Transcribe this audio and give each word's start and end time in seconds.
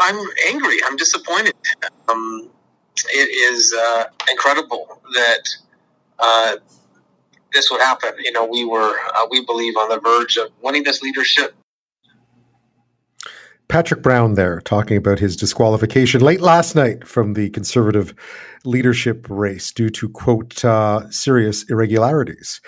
I'm 0.00 0.18
angry. 0.48 0.78
I'm 0.84 0.96
disappointed. 0.96 1.54
Um, 2.08 2.50
it 3.08 3.52
is 3.52 3.74
uh, 3.74 4.04
incredible 4.30 5.00
that 5.14 5.48
uh, 6.18 6.56
this 7.52 7.70
would 7.70 7.80
happen. 7.80 8.12
You 8.18 8.32
know, 8.32 8.46
we 8.46 8.64
were, 8.64 8.96
uh, 9.14 9.26
we 9.30 9.44
believe, 9.44 9.76
on 9.76 9.90
the 9.90 10.00
verge 10.00 10.38
of 10.38 10.50
winning 10.62 10.84
this 10.84 11.02
leadership. 11.02 11.54
Patrick 13.68 14.02
Brown 14.02 14.34
there 14.34 14.60
talking 14.62 14.96
about 14.96 15.20
his 15.20 15.36
disqualification 15.36 16.20
late 16.20 16.40
last 16.40 16.74
night 16.74 17.06
from 17.06 17.34
the 17.34 17.50
conservative 17.50 18.14
leadership 18.64 19.26
race 19.28 19.70
due 19.70 19.90
to, 19.90 20.08
quote, 20.08 20.64
uh, 20.64 21.08
serious 21.10 21.62
irregularities. 21.70 22.60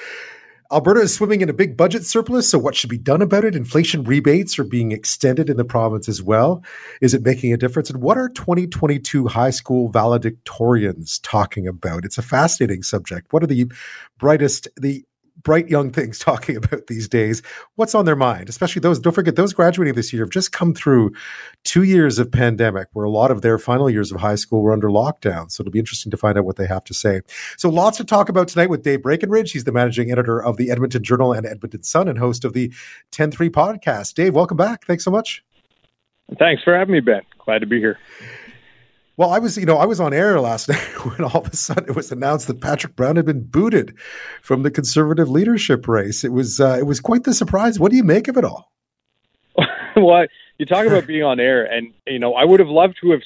Alberta 0.72 1.00
is 1.00 1.14
swimming 1.14 1.42
in 1.42 1.50
a 1.50 1.52
big 1.52 1.76
budget 1.76 2.06
surplus, 2.06 2.48
so 2.48 2.58
what 2.58 2.74
should 2.74 2.88
be 2.88 2.96
done 2.96 3.20
about 3.20 3.44
it? 3.44 3.54
Inflation 3.54 4.04
rebates 4.04 4.58
are 4.58 4.64
being 4.64 4.90
extended 4.90 5.50
in 5.50 5.58
the 5.58 5.66
province 5.66 6.08
as 6.08 6.22
well. 6.22 6.64
Is 7.02 7.12
it 7.12 7.22
making 7.22 7.52
a 7.52 7.58
difference? 7.58 7.90
And 7.90 8.00
what 8.00 8.16
are 8.16 8.30
2022 8.30 9.26
high 9.26 9.50
school 9.50 9.92
valedictorians 9.92 11.20
talking 11.22 11.68
about? 11.68 12.06
It's 12.06 12.16
a 12.16 12.22
fascinating 12.22 12.82
subject. 12.82 13.34
What 13.34 13.42
are 13.42 13.48
the 13.48 13.70
brightest, 14.18 14.66
the 14.76 15.04
bright 15.42 15.68
young 15.68 15.90
things 15.90 16.18
talking 16.20 16.56
about 16.56 16.86
these 16.86 17.08
days. 17.08 17.42
What's 17.76 17.94
on 17.94 18.04
their 18.04 18.16
mind? 18.16 18.48
Especially 18.48 18.80
those, 18.80 18.98
don't 18.98 19.12
forget, 19.12 19.36
those 19.36 19.52
graduating 19.52 19.94
this 19.94 20.12
year 20.12 20.22
have 20.22 20.30
just 20.30 20.52
come 20.52 20.74
through 20.74 21.12
two 21.64 21.82
years 21.82 22.18
of 22.18 22.30
pandemic 22.30 22.88
where 22.92 23.04
a 23.04 23.10
lot 23.10 23.30
of 23.30 23.42
their 23.42 23.58
final 23.58 23.88
years 23.88 24.12
of 24.12 24.20
high 24.20 24.34
school 24.34 24.62
were 24.62 24.72
under 24.72 24.88
lockdown. 24.88 25.50
So 25.50 25.62
it'll 25.62 25.72
be 25.72 25.78
interesting 25.78 26.10
to 26.10 26.16
find 26.16 26.38
out 26.38 26.44
what 26.44 26.56
they 26.56 26.66
have 26.66 26.84
to 26.84 26.94
say. 26.94 27.20
So 27.56 27.68
lots 27.68 27.96
to 27.98 28.04
talk 28.04 28.28
about 28.28 28.48
tonight 28.48 28.70
with 28.70 28.82
Dave 28.82 29.00
Breakenridge. 29.00 29.52
He's 29.52 29.64
the 29.64 29.72
managing 29.72 30.10
editor 30.10 30.42
of 30.42 30.56
the 30.56 30.70
Edmonton 30.70 31.02
Journal 31.02 31.32
and 31.32 31.46
Edmonton 31.46 31.82
Sun 31.82 32.08
and 32.08 32.18
host 32.18 32.44
of 32.44 32.52
the 32.52 32.72
10-3 33.12 33.50
podcast. 33.50 34.14
Dave, 34.14 34.34
welcome 34.34 34.56
back. 34.56 34.84
Thanks 34.84 35.04
so 35.04 35.10
much. 35.10 35.44
Thanks 36.38 36.62
for 36.62 36.76
having 36.76 36.92
me, 36.92 37.00
Ben. 37.00 37.22
Glad 37.44 37.58
to 37.58 37.66
be 37.66 37.78
here. 37.78 37.98
Well, 39.22 39.30
I 39.30 39.38
was, 39.38 39.56
you 39.56 39.66
know, 39.66 39.76
I 39.76 39.86
was 39.86 40.00
on 40.00 40.12
air 40.12 40.40
last 40.40 40.68
night 40.68 40.80
when 41.06 41.20
all 41.22 41.42
of 41.42 41.52
a 41.52 41.54
sudden 41.54 41.84
it 41.88 41.94
was 41.94 42.10
announced 42.10 42.48
that 42.48 42.60
Patrick 42.60 42.96
Brown 42.96 43.14
had 43.14 43.24
been 43.24 43.44
booted 43.44 43.96
from 44.42 44.64
the 44.64 44.70
conservative 44.70 45.28
leadership 45.28 45.86
race. 45.86 46.24
It 46.24 46.32
was, 46.32 46.58
uh, 46.58 46.76
it 46.80 46.86
was 46.86 46.98
quite 46.98 47.22
the 47.22 47.32
surprise. 47.32 47.78
What 47.78 47.92
do 47.92 47.96
you 47.96 48.02
make 48.02 48.26
of 48.26 48.36
it 48.36 48.44
all? 48.44 48.72
well, 49.96 50.26
you 50.58 50.66
talk 50.66 50.86
about 50.86 51.06
being 51.06 51.22
on 51.22 51.38
air, 51.38 51.64
and 51.64 51.92
you 52.04 52.18
know, 52.18 52.34
I 52.34 52.44
would 52.44 52.58
have 52.58 52.68
loved 52.68 52.98
to 53.00 53.12
have 53.12 53.20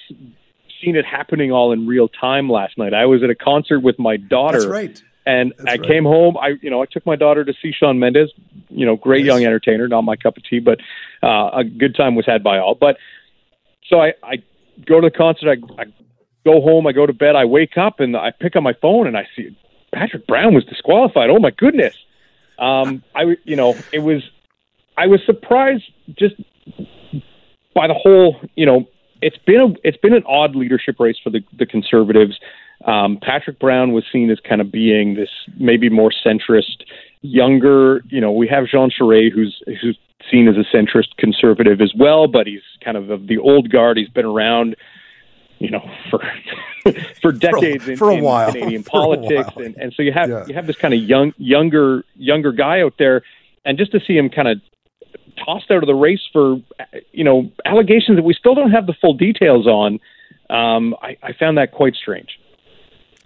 seen 0.84 0.96
it 0.96 1.06
happening 1.06 1.50
all 1.50 1.72
in 1.72 1.86
real 1.86 2.08
time 2.08 2.50
last 2.50 2.76
night. 2.76 2.92
I 2.92 3.06
was 3.06 3.22
at 3.22 3.30
a 3.30 3.34
concert 3.34 3.80
with 3.80 3.98
my 3.98 4.18
daughter. 4.18 4.58
That's 4.58 4.70
right. 4.70 5.02
And 5.24 5.54
That's 5.56 5.66
I 5.66 5.80
right. 5.80 5.88
came 5.88 6.04
home. 6.04 6.36
I, 6.36 6.56
you 6.60 6.68
know, 6.68 6.82
I 6.82 6.86
took 6.92 7.06
my 7.06 7.16
daughter 7.16 7.42
to 7.42 7.54
see 7.62 7.72
Shawn 7.72 7.98
Mendes. 7.98 8.28
You 8.68 8.84
know, 8.84 8.96
great 8.96 9.24
Yes. 9.24 9.32
young 9.32 9.44
entertainer. 9.46 9.88
Not 9.88 10.02
my 10.02 10.16
cup 10.16 10.36
of 10.36 10.42
tea, 10.44 10.58
but 10.58 10.78
uh, 11.22 11.52
a 11.54 11.64
good 11.64 11.96
time 11.96 12.16
was 12.16 12.26
had 12.26 12.44
by 12.44 12.58
all. 12.58 12.74
But 12.74 12.98
so 13.88 14.02
I, 14.02 14.12
I 14.22 14.42
go 14.84 15.00
to 15.00 15.08
the 15.08 15.16
concert. 15.16 15.58
I, 15.78 15.82
I 15.82 15.84
go 16.44 16.60
home. 16.60 16.86
I 16.86 16.92
go 16.92 17.06
to 17.06 17.12
bed. 17.12 17.36
I 17.36 17.44
wake 17.44 17.76
up 17.76 18.00
and 18.00 18.16
I 18.16 18.30
pick 18.30 18.56
up 18.56 18.62
my 18.62 18.74
phone 18.74 19.06
and 19.06 19.16
I 19.16 19.26
see 19.36 19.56
Patrick 19.92 20.26
Brown 20.26 20.54
was 20.54 20.64
disqualified. 20.64 21.30
Oh 21.30 21.38
my 21.38 21.50
goodness. 21.50 21.94
Um, 22.58 23.02
I, 23.14 23.36
you 23.44 23.56
know, 23.56 23.76
it 23.92 24.00
was. 24.00 24.22
I 24.98 25.06
was 25.06 25.20
surprised 25.26 25.84
just 26.18 26.34
by 27.74 27.86
the 27.86 27.94
whole. 27.94 28.36
You 28.54 28.66
know, 28.66 28.86
it's 29.20 29.38
been 29.46 29.60
a 29.60 29.74
it's 29.84 29.98
been 29.98 30.14
an 30.14 30.24
odd 30.26 30.56
leadership 30.56 30.98
race 30.98 31.16
for 31.22 31.30
the 31.30 31.40
the 31.58 31.66
conservatives. 31.66 32.38
Um, 32.84 33.18
Patrick 33.20 33.58
Brown 33.58 33.92
was 33.92 34.04
seen 34.12 34.30
as 34.30 34.38
kind 34.46 34.60
of 34.60 34.70
being 34.70 35.14
this 35.14 35.30
maybe 35.58 35.88
more 35.88 36.12
centrist, 36.24 36.84
younger. 37.22 38.02
You 38.08 38.20
know, 38.20 38.32
we 38.32 38.48
have 38.48 38.66
Jean 38.66 38.90
Charest, 38.90 39.32
who's 39.32 39.62
who's 39.80 39.98
seen 40.30 40.48
as 40.48 40.56
a 40.56 40.76
centrist 40.76 41.16
conservative 41.18 41.80
as 41.80 41.92
well, 41.98 42.26
but 42.26 42.46
he's 42.46 42.62
kind 42.84 42.96
of 42.96 43.10
of 43.10 43.26
the 43.26 43.38
old 43.38 43.70
guard. 43.70 43.96
He's 43.96 44.08
been 44.08 44.24
around, 44.24 44.76
you 45.58 45.70
know, 45.70 45.88
for 46.10 46.20
for 47.22 47.32
decades 47.32 47.88
in, 47.88 47.96
for 47.96 48.10
a 48.10 48.16
in 48.16 48.24
while. 48.24 48.52
Canadian 48.52 48.82
For 48.84 48.90
politics, 48.90 49.50
and 49.56 49.76
and 49.76 49.92
so 49.94 50.02
you 50.02 50.12
have 50.12 50.28
Yeah. 50.28 50.44
you 50.46 50.54
have 50.54 50.66
this 50.66 50.76
kind 50.76 50.94
of 50.94 51.00
young 51.00 51.32
younger 51.38 52.04
younger 52.16 52.52
guy 52.52 52.80
out 52.80 52.94
there, 52.98 53.22
and 53.64 53.78
just 53.78 53.92
to 53.92 54.00
see 54.00 54.16
him 54.16 54.28
kind 54.30 54.48
of 54.48 54.60
tossed 55.44 55.70
out 55.70 55.82
of 55.82 55.86
the 55.86 55.94
race 55.94 56.22
for 56.32 56.56
you 57.12 57.24
know 57.24 57.50
allegations 57.64 58.16
that 58.16 58.22
we 58.24 58.34
still 58.34 58.54
don't 58.54 58.70
have 58.70 58.86
the 58.86 58.94
full 59.00 59.14
details 59.14 59.66
on. 59.66 60.00
Um, 60.48 60.94
I, 61.02 61.16
I 61.24 61.32
found 61.32 61.58
that 61.58 61.72
quite 61.72 61.94
strange. 61.96 62.38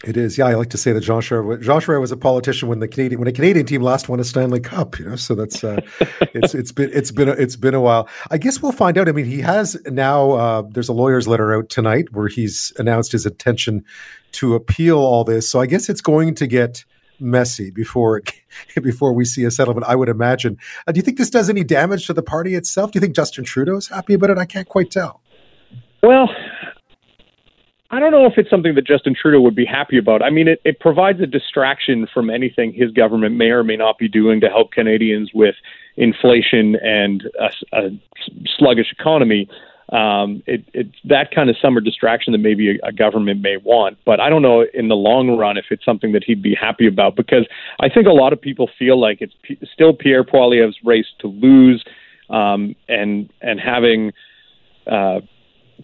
It 0.02 0.16
is, 0.16 0.38
yeah. 0.38 0.46
I 0.46 0.54
like 0.54 0.70
to 0.70 0.78
say 0.78 0.92
that 0.92 1.02
Jean 1.02 1.20
Charest, 1.20 1.60
Jean 1.60 1.80
Charest 1.80 2.00
was 2.00 2.10
a 2.10 2.16
politician 2.16 2.68
when 2.68 2.80
the 2.80 2.88
Canadian 2.88 3.18
when 3.18 3.28
a 3.28 3.32
Canadian 3.32 3.66
team 3.66 3.82
last 3.82 4.08
won 4.08 4.18
a 4.18 4.24
Stanley 4.24 4.60
Cup. 4.60 4.98
You 4.98 5.04
know, 5.04 5.16
so 5.16 5.34
that's 5.34 5.62
uh, 5.62 5.78
it's 6.32 6.54
it's 6.54 6.72
been 6.72 6.90
it's 6.94 7.10
been 7.10 7.28
a, 7.28 7.32
it's 7.32 7.56
been 7.56 7.74
a 7.74 7.80
while. 7.82 8.08
I 8.30 8.38
guess 8.38 8.62
we'll 8.62 8.72
find 8.72 8.96
out. 8.96 9.10
I 9.10 9.12
mean, 9.12 9.26
he 9.26 9.40
has 9.40 9.76
now. 9.86 10.30
Uh, 10.32 10.62
there's 10.70 10.88
a 10.88 10.94
lawyer's 10.94 11.28
letter 11.28 11.54
out 11.54 11.68
tonight 11.68 12.12
where 12.12 12.28
he's 12.28 12.72
announced 12.78 13.12
his 13.12 13.26
intention 13.26 13.84
to 14.32 14.54
appeal 14.54 14.98
all 14.98 15.22
this. 15.22 15.50
So 15.50 15.60
I 15.60 15.66
guess 15.66 15.90
it's 15.90 16.00
going 16.00 16.34
to 16.36 16.46
get 16.46 16.84
messy 17.18 17.70
before 17.70 18.16
it, 18.16 18.32
before 18.82 19.12
we 19.12 19.26
see 19.26 19.44
a 19.44 19.50
settlement. 19.50 19.86
I 19.86 19.96
would 19.96 20.08
imagine. 20.08 20.56
Uh, 20.86 20.92
do 20.92 20.98
you 20.98 21.02
think 21.02 21.18
this 21.18 21.28
does 21.28 21.50
any 21.50 21.62
damage 21.62 22.06
to 22.06 22.14
the 22.14 22.22
party 22.22 22.54
itself? 22.54 22.92
Do 22.92 22.96
you 22.96 23.00
think 23.02 23.14
Justin 23.14 23.44
Trudeau's 23.44 23.88
happy 23.88 24.14
about 24.14 24.30
it? 24.30 24.38
I 24.38 24.46
can't 24.46 24.68
quite 24.68 24.90
tell. 24.90 25.20
Well, 26.02 26.30
I 27.92 27.98
don't 27.98 28.12
know 28.12 28.24
if 28.26 28.34
it's 28.36 28.48
something 28.48 28.76
that 28.76 28.86
Justin 28.86 29.16
Trudeau 29.20 29.40
would 29.40 29.56
be 29.56 29.64
happy 29.64 29.98
about. 29.98 30.22
I 30.22 30.30
mean, 30.30 30.46
it, 30.46 30.60
it 30.64 30.78
provides 30.78 31.20
a 31.20 31.26
distraction 31.26 32.06
from 32.12 32.30
anything 32.30 32.72
his 32.72 32.92
government 32.92 33.34
may 33.34 33.46
or 33.46 33.64
may 33.64 33.76
not 33.76 33.98
be 33.98 34.08
doing 34.08 34.40
to 34.42 34.48
help 34.48 34.70
Canadians 34.70 35.32
with 35.34 35.56
inflation 35.96 36.76
and 36.76 37.24
a, 37.40 37.50
a 37.76 37.90
sluggish 38.56 38.92
economy. 38.96 39.48
Um, 39.92 40.40
it, 40.46 40.64
it's 40.72 40.94
that 41.02 41.34
kind 41.34 41.50
of 41.50 41.56
summer 41.60 41.80
distraction 41.80 42.32
that 42.32 42.38
maybe 42.38 42.78
a, 42.78 42.88
a 42.88 42.92
government 42.92 43.40
may 43.42 43.56
want. 43.56 43.98
But 44.06 44.20
I 44.20 44.30
don't 44.30 44.42
know 44.42 44.64
in 44.72 44.86
the 44.86 44.94
long 44.94 45.36
run 45.36 45.56
if 45.56 45.64
it's 45.70 45.84
something 45.84 46.12
that 46.12 46.22
he'd 46.22 46.42
be 46.42 46.54
happy 46.54 46.86
about 46.86 47.16
because 47.16 47.44
I 47.80 47.88
think 47.88 48.06
a 48.06 48.12
lot 48.12 48.32
of 48.32 48.40
people 48.40 48.70
feel 48.78 49.00
like 49.00 49.20
it's 49.20 49.34
P- 49.42 49.58
still 49.74 49.92
Pierre 49.92 50.22
Poilievre's 50.22 50.78
race 50.84 51.08
to 51.18 51.26
lose, 51.26 51.84
um, 52.28 52.76
and 52.88 53.28
and 53.42 53.58
having 53.58 54.12
uh, 54.86 55.22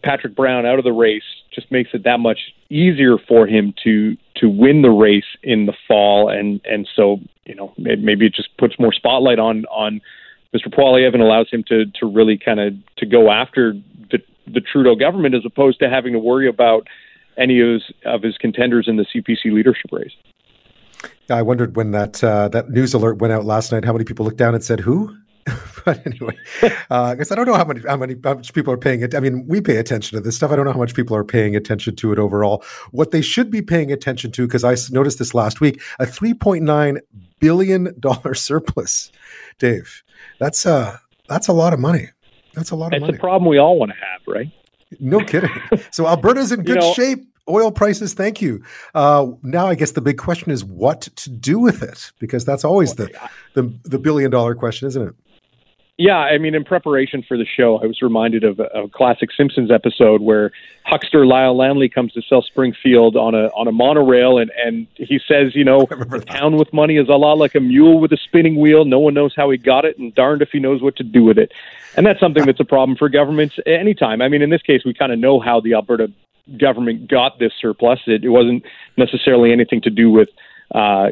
Patrick 0.04 0.36
Brown 0.36 0.66
out 0.66 0.78
of 0.78 0.84
the 0.84 0.92
race 0.92 1.24
just 1.52 1.70
makes 1.70 1.90
it 1.92 2.04
that 2.04 2.20
much 2.20 2.38
easier 2.70 3.16
for 3.18 3.46
him 3.46 3.74
to 3.84 4.16
to 4.36 4.48
win 4.48 4.82
the 4.82 4.90
race 4.90 5.24
in 5.42 5.66
the 5.66 5.74
fall, 5.88 6.28
and 6.28 6.60
and 6.64 6.88
so 6.94 7.18
you 7.44 7.54
know 7.54 7.72
maybe 7.78 8.26
it 8.26 8.34
just 8.34 8.56
puts 8.58 8.78
more 8.78 8.92
spotlight 8.92 9.38
on 9.38 9.64
on 9.66 10.00
Mr. 10.54 10.72
Poilievre 10.72 11.14
and 11.14 11.22
allows 11.22 11.48
him 11.50 11.64
to 11.68 11.86
to 12.00 12.06
really 12.06 12.38
kind 12.38 12.60
of 12.60 12.74
to 12.98 13.06
go 13.06 13.30
after 13.30 13.72
the 14.10 14.18
the 14.46 14.60
Trudeau 14.60 14.94
government 14.94 15.34
as 15.34 15.42
opposed 15.44 15.78
to 15.80 15.88
having 15.88 16.12
to 16.12 16.18
worry 16.18 16.48
about 16.48 16.86
any 17.36 17.60
of 17.60 17.68
his 17.68 17.82
of 18.04 18.22
his 18.22 18.36
contenders 18.38 18.86
in 18.88 18.96
the 18.96 19.04
CPC 19.04 19.52
leadership 19.52 19.90
race. 19.92 20.12
I 21.28 21.42
wondered 21.42 21.76
when 21.76 21.90
that 21.90 22.22
uh, 22.22 22.48
that 22.48 22.70
news 22.70 22.94
alert 22.94 23.18
went 23.18 23.32
out 23.32 23.44
last 23.44 23.72
night. 23.72 23.84
How 23.84 23.92
many 23.92 24.04
people 24.04 24.24
looked 24.24 24.38
down 24.38 24.54
and 24.54 24.62
said, 24.62 24.80
"Who?" 24.80 25.16
but 25.84 26.04
anyway, 26.06 26.36
uh, 26.90 27.02
I 27.02 27.14
guess 27.14 27.30
I 27.30 27.34
don't 27.36 27.46
know 27.46 27.54
how 27.54 27.64
many 27.64 27.80
how 27.86 27.96
many 27.96 28.16
how 28.24 28.34
much 28.34 28.52
people 28.52 28.72
are 28.72 28.76
paying 28.78 29.00
it. 29.02 29.14
I 29.14 29.20
mean, 29.20 29.46
we 29.46 29.60
pay 29.60 29.76
attention 29.76 30.16
to 30.16 30.20
this 30.22 30.36
stuff. 30.36 30.50
I 30.50 30.56
don't 30.56 30.64
know 30.64 30.72
how 30.72 30.78
much 30.78 30.94
people 30.94 31.16
are 31.16 31.24
paying 31.24 31.54
attention 31.54 31.94
to 31.96 32.12
it 32.12 32.18
overall. 32.18 32.64
What 32.90 33.10
they 33.12 33.22
should 33.22 33.50
be 33.50 33.62
paying 33.62 33.92
attention 33.92 34.32
to, 34.32 34.46
because 34.46 34.64
I 34.64 34.74
noticed 34.90 35.18
this 35.18 35.34
last 35.34 35.60
week, 35.60 35.80
a 36.00 36.06
three 36.06 36.34
point 36.34 36.64
nine 36.64 36.98
billion 37.38 37.94
dollar 38.00 38.34
surplus. 38.48 39.12
Dave, 39.58 40.02
that's 40.40 40.66
uh 40.66 40.96
that's 41.28 41.48
a 41.48 41.52
lot 41.52 41.72
of 41.72 41.78
money. 41.80 42.08
That's 42.54 42.70
a 42.70 42.76
lot 42.76 42.88
of 42.88 42.94
It's 42.94 43.00
money. 43.02 43.16
a 43.16 43.20
problem 43.20 43.48
we 43.48 43.58
all 43.58 43.78
want 43.78 43.92
to 43.92 43.96
have, 43.98 44.22
right? 44.26 44.50
No 44.98 45.20
kidding. 45.20 45.50
So 45.90 46.06
Alberta's 46.06 46.52
in 46.52 46.60
You 46.66 46.66
good 46.66 46.80
know- 46.80 46.92
shape. 46.94 47.20
Oil 47.48 47.70
prices, 47.70 48.12
thank 48.12 48.42
you. 48.42 48.60
Uh, 48.92 49.28
now, 49.44 49.68
I 49.68 49.76
guess 49.76 49.92
the 49.92 50.00
big 50.00 50.18
question 50.18 50.50
is 50.50 50.64
what 50.64 51.02
to 51.02 51.30
do 51.30 51.60
with 51.60 51.80
it, 51.80 52.10
because 52.18 52.44
that's 52.44 52.64
always 52.64 52.96
the 52.96 53.08
the, 53.54 53.72
the 53.84 54.00
billion 54.00 54.32
dollar 54.32 54.56
question, 54.56 54.88
isn't 54.88 55.00
it? 55.10 55.14
Yeah, 55.98 56.18
I 56.18 56.36
mean, 56.36 56.54
in 56.54 56.62
preparation 56.62 57.22
for 57.26 57.38
the 57.38 57.46
show, 57.46 57.78
I 57.82 57.86
was 57.86 58.02
reminded 58.02 58.44
of 58.44 58.60
a, 58.60 58.64
a 58.64 58.88
classic 58.88 59.30
Simpsons 59.34 59.70
episode 59.70 60.20
where 60.20 60.52
huckster 60.84 61.24
Lyle 61.24 61.56
Lanley 61.56 61.88
comes 61.88 62.12
to 62.12 62.22
sell 62.28 62.42
Springfield 62.42 63.16
on 63.16 63.34
a 63.34 63.46
on 63.56 63.66
a 63.66 63.72
monorail, 63.72 64.36
and 64.36 64.50
and 64.62 64.86
he 64.96 65.18
says, 65.26 65.54
you 65.54 65.64
know, 65.64 65.86
the 65.88 66.22
town 66.26 66.56
with 66.56 66.70
money 66.70 66.98
is 66.98 67.08
a 67.08 67.14
lot 67.14 67.38
like 67.38 67.54
a 67.54 67.60
mule 67.60 67.98
with 67.98 68.12
a 68.12 68.18
spinning 68.18 68.60
wheel. 68.60 68.84
No 68.84 68.98
one 68.98 69.14
knows 69.14 69.32
how 69.34 69.48
he 69.48 69.56
got 69.56 69.86
it, 69.86 69.96
and 69.96 70.14
darned 70.14 70.42
if 70.42 70.50
he 70.50 70.58
knows 70.58 70.82
what 70.82 70.96
to 70.96 71.02
do 71.02 71.24
with 71.24 71.38
it. 71.38 71.50
And 71.96 72.04
that's 72.04 72.20
something 72.20 72.44
that's 72.44 72.60
a 72.60 72.64
problem 72.64 72.98
for 72.98 73.08
governments 73.08 73.58
anytime. 73.64 74.20
I 74.20 74.28
mean, 74.28 74.42
in 74.42 74.50
this 74.50 74.62
case, 74.62 74.82
we 74.84 74.92
kind 74.92 75.12
of 75.12 75.18
know 75.18 75.40
how 75.40 75.60
the 75.60 75.72
Alberta 75.72 76.12
government 76.58 77.08
got 77.08 77.38
this 77.38 77.52
surplus. 77.58 78.00
It, 78.06 78.22
it 78.22 78.28
wasn't 78.28 78.64
necessarily 78.98 79.50
anything 79.50 79.80
to 79.80 79.90
do 79.90 80.10
with. 80.10 80.28
Uh, 80.74 81.08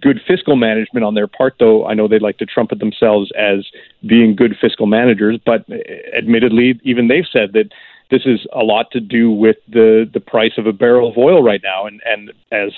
good 0.00 0.20
fiscal 0.26 0.56
management 0.56 1.04
on 1.04 1.14
their 1.14 1.26
part, 1.26 1.54
though 1.58 1.86
I 1.86 1.94
know 1.94 2.08
they'd 2.08 2.22
like 2.22 2.38
to 2.38 2.46
trumpet 2.46 2.78
themselves 2.78 3.30
as 3.38 3.66
being 4.06 4.34
good 4.34 4.56
fiscal 4.60 4.86
managers. 4.86 5.38
But 5.44 5.64
uh, 5.70 5.76
admittedly, 6.16 6.80
even 6.82 7.08
they've 7.08 7.26
said 7.30 7.52
that 7.52 7.70
this 8.10 8.22
is 8.24 8.46
a 8.52 8.62
lot 8.62 8.90
to 8.92 9.00
do 9.00 9.30
with 9.30 9.56
the 9.68 10.08
the 10.12 10.20
price 10.20 10.52
of 10.58 10.66
a 10.66 10.72
barrel 10.72 11.10
of 11.10 11.16
oil 11.16 11.42
right 11.42 11.60
now. 11.62 11.86
And 11.86 12.00
and 12.04 12.32
as 12.52 12.72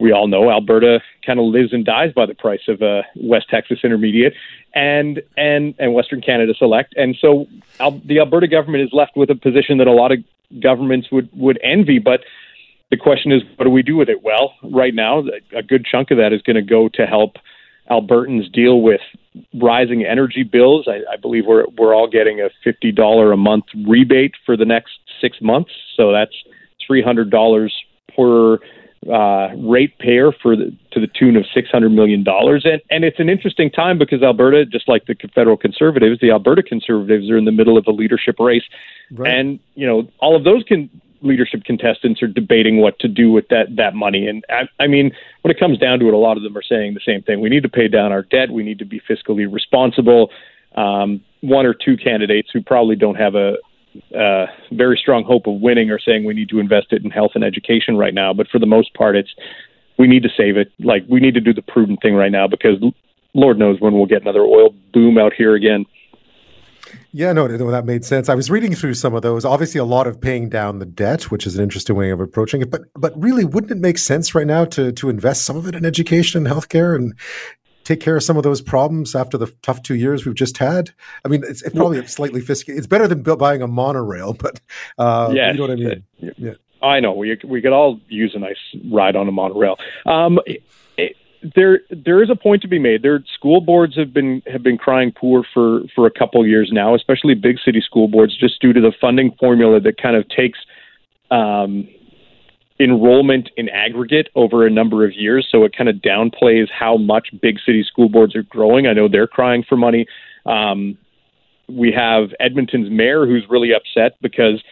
we 0.00 0.12
all 0.12 0.28
know 0.28 0.50
Alberta 0.50 1.00
kind 1.26 1.40
of 1.40 1.46
lives 1.46 1.72
and 1.72 1.84
dies 1.84 2.12
by 2.12 2.26
the 2.26 2.34
price 2.34 2.68
of 2.68 2.82
a 2.82 3.02
West 3.16 3.48
Texas 3.50 3.80
Intermediate 3.82 4.34
and 4.74 5.22
and 5.36 5.74
and 5.78 5.94
Western 5.94 6.20
Canada 6.20 6.54
Select, 6.56 6.94
and 6.96 7.16
so 7.20 7.46
Al- 7.80 8.00
the 8.04 8.18
Alberta 8.18 8.48
government 8.48 8.84
is 8.84 8.90
left 8.92 9.16
with 9.16 9.30
a 9.30 9.34
position 9.34 9.78
that 9.78 9.86
a 9.86 9.92
lot 9.92 10.12
of 10.12 10.18
governments 10.60 11.08
would 11.10 11.28
would 11.32 11.58
envy, 11.62 11.98
but. 11.98 12.20
The 12.90 12.96
question 12.96 13.32
is, 13.32 13.42
what 13.56 13.64
do 13.64 13.70
we 13.70 13.82
do 13.82 13.96
with 13.96 14.08
it? 14.08 14.22
Well, 14.22 14.54
right 14.62 14.94
now, 14.94 15.22
a 15.54 15.62
good 15.62 15.84
chunk 15.84 16.10
of 16.10 16.16
that 16.18 16.32
is 16.32 16.40
going 16.42 16.56
to 16.56 16.62
go 16.62 16.88
to 16.94 17.06
help 17.06 17.36
Albertans 17.90 18.50
deal 18.52 18.80
with 18.80 19.00
rising 19.54 20.04
energy 20.04 20.42
bills. 20.42 20.88
I, 20.88 21.00
I 21.12 21.16
believe 21.16 21.44
we're 21.46 21.66
we're 21.76 21.94
all 21.94 22.08
getting 22.08 22.40
a 22.40 22.48
fifty 22.64 22.92
dollar 22.92 23.32
a 23.32 23.36
month 23.36 23.64
rebate 23.86 24.34
for 24.44 24.56
the 24.56 24.64
next 24.64 24.92
six 25.20 25.38
months, 25.40 25.70
so 25.96 26.12
that's 26.12 26.34
three 26.86 27.02
hundred 27.02 27.30
dollars 27.30 27.74
per 28.14 28.58
uh, 29.06 29.48
ratepayer 29.56 30.32
for 30.32 30.56
the, 30.56 30.76
to 30.90 31.00
the 31.00 31.06
tune 31.06 31.36
of 31.36 31.44
six 31.54 31.70
hundred 31.70 31.90
million 31.90 32.24
dollars. 32.24 32.64
And 32.64 32.82
and 32.90 33.04
it's 33.04 33.20
an 33.20 33.28
interesting 33.28 33.70
time 33.70 33.98
because 33.98 34.22
Alberta, 34.22 34.66
just 34.66 34.88
like 34.88 35.06
the 35.06 35.14
federal 35.34 35.56
Conservatives, 35.56 36.20
the 36.20 36.30
Alberta 36.30 36.62
Conservatives 36.62 37.30
are 37.30 37.38
in 37.38 37.44
the 37.44 37.52
middle 37.52 37.78
of 37.78 37.86
a 37.86 37.92
leadership 37.92 38.38
race, 38.38 38.64
right. 39.12 39.32
and 39.32 39.60
you 39.74 39.86
know 39.86 40.08
all 40.18 40.36
of 40.36 40.44
those 40.44 40.62
can 40.64 40.90
leadership 41.22 41.64
contestants 41.64 42.22
are 42.22 42.28
debating 42.28 42.78
what 42.78 42.98
to 43.00 43.08
do 43.08 43.30
with 43.30 43.48
that 43.48 43.76
that 43.76 43.94
money. 43.94 44.26
And 44.26 44.44
I, 44.48 44.68
I 44.82 44.86
mean, 44.86 45.12
when 45.42 45.50
it 45.50 45.58
comes 45.58 45.78
down 45.78 45.98
to 46.00 46.08
it, 46.08 46.14
a 46.14 46.18
lot 46.18 46.36
of 46.36 46.42
them 46.42 46.56
are 46.56 46.62
saying 46.62 46.94
the 46.94 47.00
same 47.04 47.22
thing: 47.22 47.40
we 47.40 47.48
need 47.48 47.62
to 47.62 47.68
pay 47.68 47.88
down 47.88 48.12
our 48.12 48.22
debt, 48.22 48.50
we 48.50 48.62
need 48.62 48.78
to 48.78 48.84
be 48.84 49.00
fiscally 49.00 49.50
responsible. 49.50 50.30
Um, 50.76 51.20
one 51.40 51.66
or 51.66 51.74
two 51.74 51.96
candidates 51.96 52.50
who 52.52 52.62
probably 52.62 52.94
don't 52.94 53.14
have 53.14 53.34
a, 53.34 53.54
a 54.14 54.46
very 54.72 54.98
strong 55.00 55.24
hope 55.24 55.46
of 55.46 55.60
winning 55.60 55.90
are 55.90 55.98
saying 55.98 56.24
we 56.24 56.34
need 56.34 56.50
to 56.50 56.60
invest 56.60 56.88
it 56.92 57.04
in 57.04 57.10
health 57.10 57.32
and 57.34 57.44
education 57.44 57.96
right 57.96 58.14
now. 58.14 58.32
But 58.32 58.48
for 58.48 58.58
the 58.58 58.66
most 58.66 58.94
part, 58.94 59.16
it's 59.16 59.34
we 59.98 60.06
need 60.06 60.22
to 60.22 60.30
save 60.36 60.56
it. 60.56 60.72
Like 60.78 61.04
we 61.08 61.20
need 61.20 61.34
to 61.34 61.40
do 61.40 61.52
the 61.52 61.62
prudent 61.62 62.00
thing 62.02 62.14
right 62.14 62.32
now 62.32 62.46
because 62.46 62.82
Lord 63.34 63.58
knows 63.58 63.80
when 63.80 63.94
we'll 63.94 64.06
get 64.06 64.22
another 64.22 64.42
oil 64.42 64.74
boom 64.92 65.18
out 65.18 65.32
here 65.32 65.54
again. 65.54 65.84
Yeah, 67.12 67.32
no, 67.32 67.46
no, 67.46 67.70
that 67.70 67.86
made 67.86 68.04
sense. 68.04 68.28
I 68.28 68.34
was 68.34 68.50
reading 68.50 68.74
through 68.74 68.94
some 68.94 69.14
of 69.14 69.22
those. 69.22 69.44
Obviously, 69.44 69.78
a 69.78 69.84
lot 69.84 70.06
of 70.06 70.20
paying 70.20 70.50
down 70.50 70.78
the 70.78 70.86
debt, 70.86 71.30
which 71.30 71.46
is 71.46 71.56
an 71.56 71.62
interesting 71.62 71.96
way 71.96 72.10
of 72.10 72.20
approaching 72.20 72.60
it. 72.60 72.70
But, 72.70 72.82
but 72.94 73.18
really, 73.20 73.44
wouldn't 73.44 73.72
it 73.72 73.78
make 73.78 73.96
sense 73.96 74.34
right 74.34 74.46
now 74.46 74.66
to 74.66 74.92
to 74.92 75.08
invest 75.08 75.44
some 75.44 75.56
of 75.56 75.66
it 75.66 75.74
in 75.74 75.86
education 75.86 76.46
and 76.46 76.54
healthcare 76.54 76.94
and 76.94 77.14
take 77.84 78.00
care 78.00 78.16
of 78.16 78.22
some 78.22 78.36
of 78.36 78.42
those 78.42 78.60
problems 78.60 79.14
after 79.14 79.38
the 79.38 79.46
tough 79.62 79.82
two 79.82 79.94
years 79.94 80.26
we've 80.26 80.34
just 80.34 80.58
had? 80.58 80.90
I 81.24 81.28
mean, 81.28 81.42
it's, 81.44 81.62
it's 81.62 81.74
probably 81.74 82.06
slightly 82.06 82.42
fiscal. 82.42 82.76
It's 82.76 82.86
better 82.86 83.08
than 83.08 83.22
buying 83.22 83.62
a 83.62 83.68
monorail, 83.68 84.34
but 84.34 84.60
uh, 84.98 85.30
yes, 85.32 85.54
you 85.54 85.60
know 85.60 85.66
what 85.66 85.70
I 85.70 85.76
mean. 85.76 86.04
yeah. 86.36 86.52
I 86.82 87.00
know 87.00 87.12
we 87.12 87.38
we 87.44 87.62
could 87.62 87.72
all 87.72 88.00
use 88.08 88.34
a 88.34 88.38
nice 88.38 88.56
ride 88.92 89.16
on 89.16 89.26
a 89.28 89.32
monorail. 89.32 89.76
Um, 90.06 90.38
there 91.54 91.80
there 91.90 92.22
is 92.22 92.30
a 92.30 92.36
point 92.36 92.62
to 92.62 92.68
be 92.68 92.78
made. 92.78 93.02
There 93.02 93.22
school 93.34 93.60
boards 93.60 93.96
have 93.96 94.12
been 94.12 94.42
have 94.46 94.62
been 94.62 94.78
crying 94.78 95.12
poor 95.12 95.44
for 95.54 95.82
for 95.94 96.06
a 96.06 96.10
couple 96.10 96.44
years 96.46 96.70
now, 96.72 96.94
especially 96.94 97.34
big 97.34 97.56
city 97.64 97.80
school 97.80 98.08
boards, 98.08 98.36
just 98.36 98.60
due 98.60 98.72
to 98.72 98.80
the 98.80 98.92
funding 99.00 99.34
formula 99.38 99.80
that 99.80 100.00
kind 100.00 100.16
of 100.16 100.28
takes 100.28 100.58
um, 101.30 101.88
enrollment 102.80 103.50
in 103.56 103.68
aggregate 103.68 104.28
over 104.34 104.66
a 104.66 104.70
number 104.70 105.04
of 105.04 105.12
years. 105.14 105.46
So 105.50 105.64
it 105.64 105.76
kind 105.76 105.88
of 105.88 105.96
downplays 105.96 106.66
how 106.70 106.96
much 106.96 107.28
big 107.40 107.58
city 107.64 107.84
school 107.84 108.08
boards 108.08 108.34
are 108.34 108.42
growing. 108.42 108.86
I 108.86 108.92
know 108.92 109.08
they're 109.08 109.26
crying 109.26 109.64
for 109.68 109.76
money. 109.76 110.06
Um, 110.46 110.98
we 111.68 111.92
have 111.92 112.30
Edmonton's 112.40 112.90
mayor 112.90 113.26
who's 113.26 113.44
really 113.48 113.72
upset 113.72 114.16
because 114.22 114.62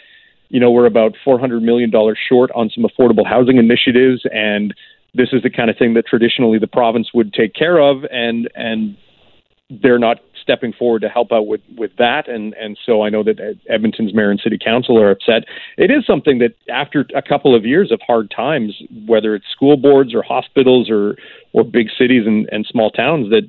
you 0.48 0.58
know 0.58 0.70
we're 0.70 0.86
about 0.86 1.14
four 1.24 1.38
hundred 1.38 1.62
million 1.62 1.90
dollars 1.90 2.18
short 2.28 2.50
on 2.54 2.70
some 2.70 2.84
affordable 2.84 3.26
housing 3.26 3.58
initiatives 3.58 4.22
and 4.32 4.74
this 5.16 5.28
is 5.32 5.42
the 5.42 5.50
kind 5.50 5.70
of 5.70 5.76
thing 5.76 5.94
that 5.94 6.06
traditionally 6.06 6.58
the 6.58 6.66
province 6.66 7.08
would 7.14 7.32
take 7.32 7.54
care 7.54 7.78
of, 7.78 8.04
and 8.10 8.48
and 8.54 8.96
they're 9.68 9.98
not 9.98 10.18
stepping 10.40 10.72
forward 10.72 11.02
to 11.02 11.08
help 11.08 11.32
out 11.32 11.48
with 11.48 11.60
with 11.76 11.90
that 11.98 12.28
and 12.28 12.54
and 12.54 12.78
so 12.86 13.02
I 13.02 13.08
know 13.08 13.24
that 13.24 13.58
Edmonton's 13.68 14.14
mayor 14.14 14.30
and 14.30 14.38
city 14.40 14.58
council 14.62 14.96
are 14.96 15.10
upset. 15.10 15.44
It 15.76 15.90
is 15.90 16.06
something 16.06 16.38
that 16.38 16.54
after 16.72 17.04
a 17.16 17.22
couple 17.22 17.52
of 17.52 17.64
years 17.64 17.90
of 17.90 18.00
hard 18.06 18.30
times, 18.30 18.80
whether 19.06 19.34
it's 19.34 19.46
school 19.50 19.76
boards 19.76 20.14
or 20.14 20.22
hospitals 20.22 20.88
or 20.88 21.16
or 21.52 21.64
big 21.64 21.88
cities 21.98 22.26
and, 22.26 22.48
and 22.52 22.64
small 22.64 22.90
towns, 22.90 23.30
that 23.30 23.48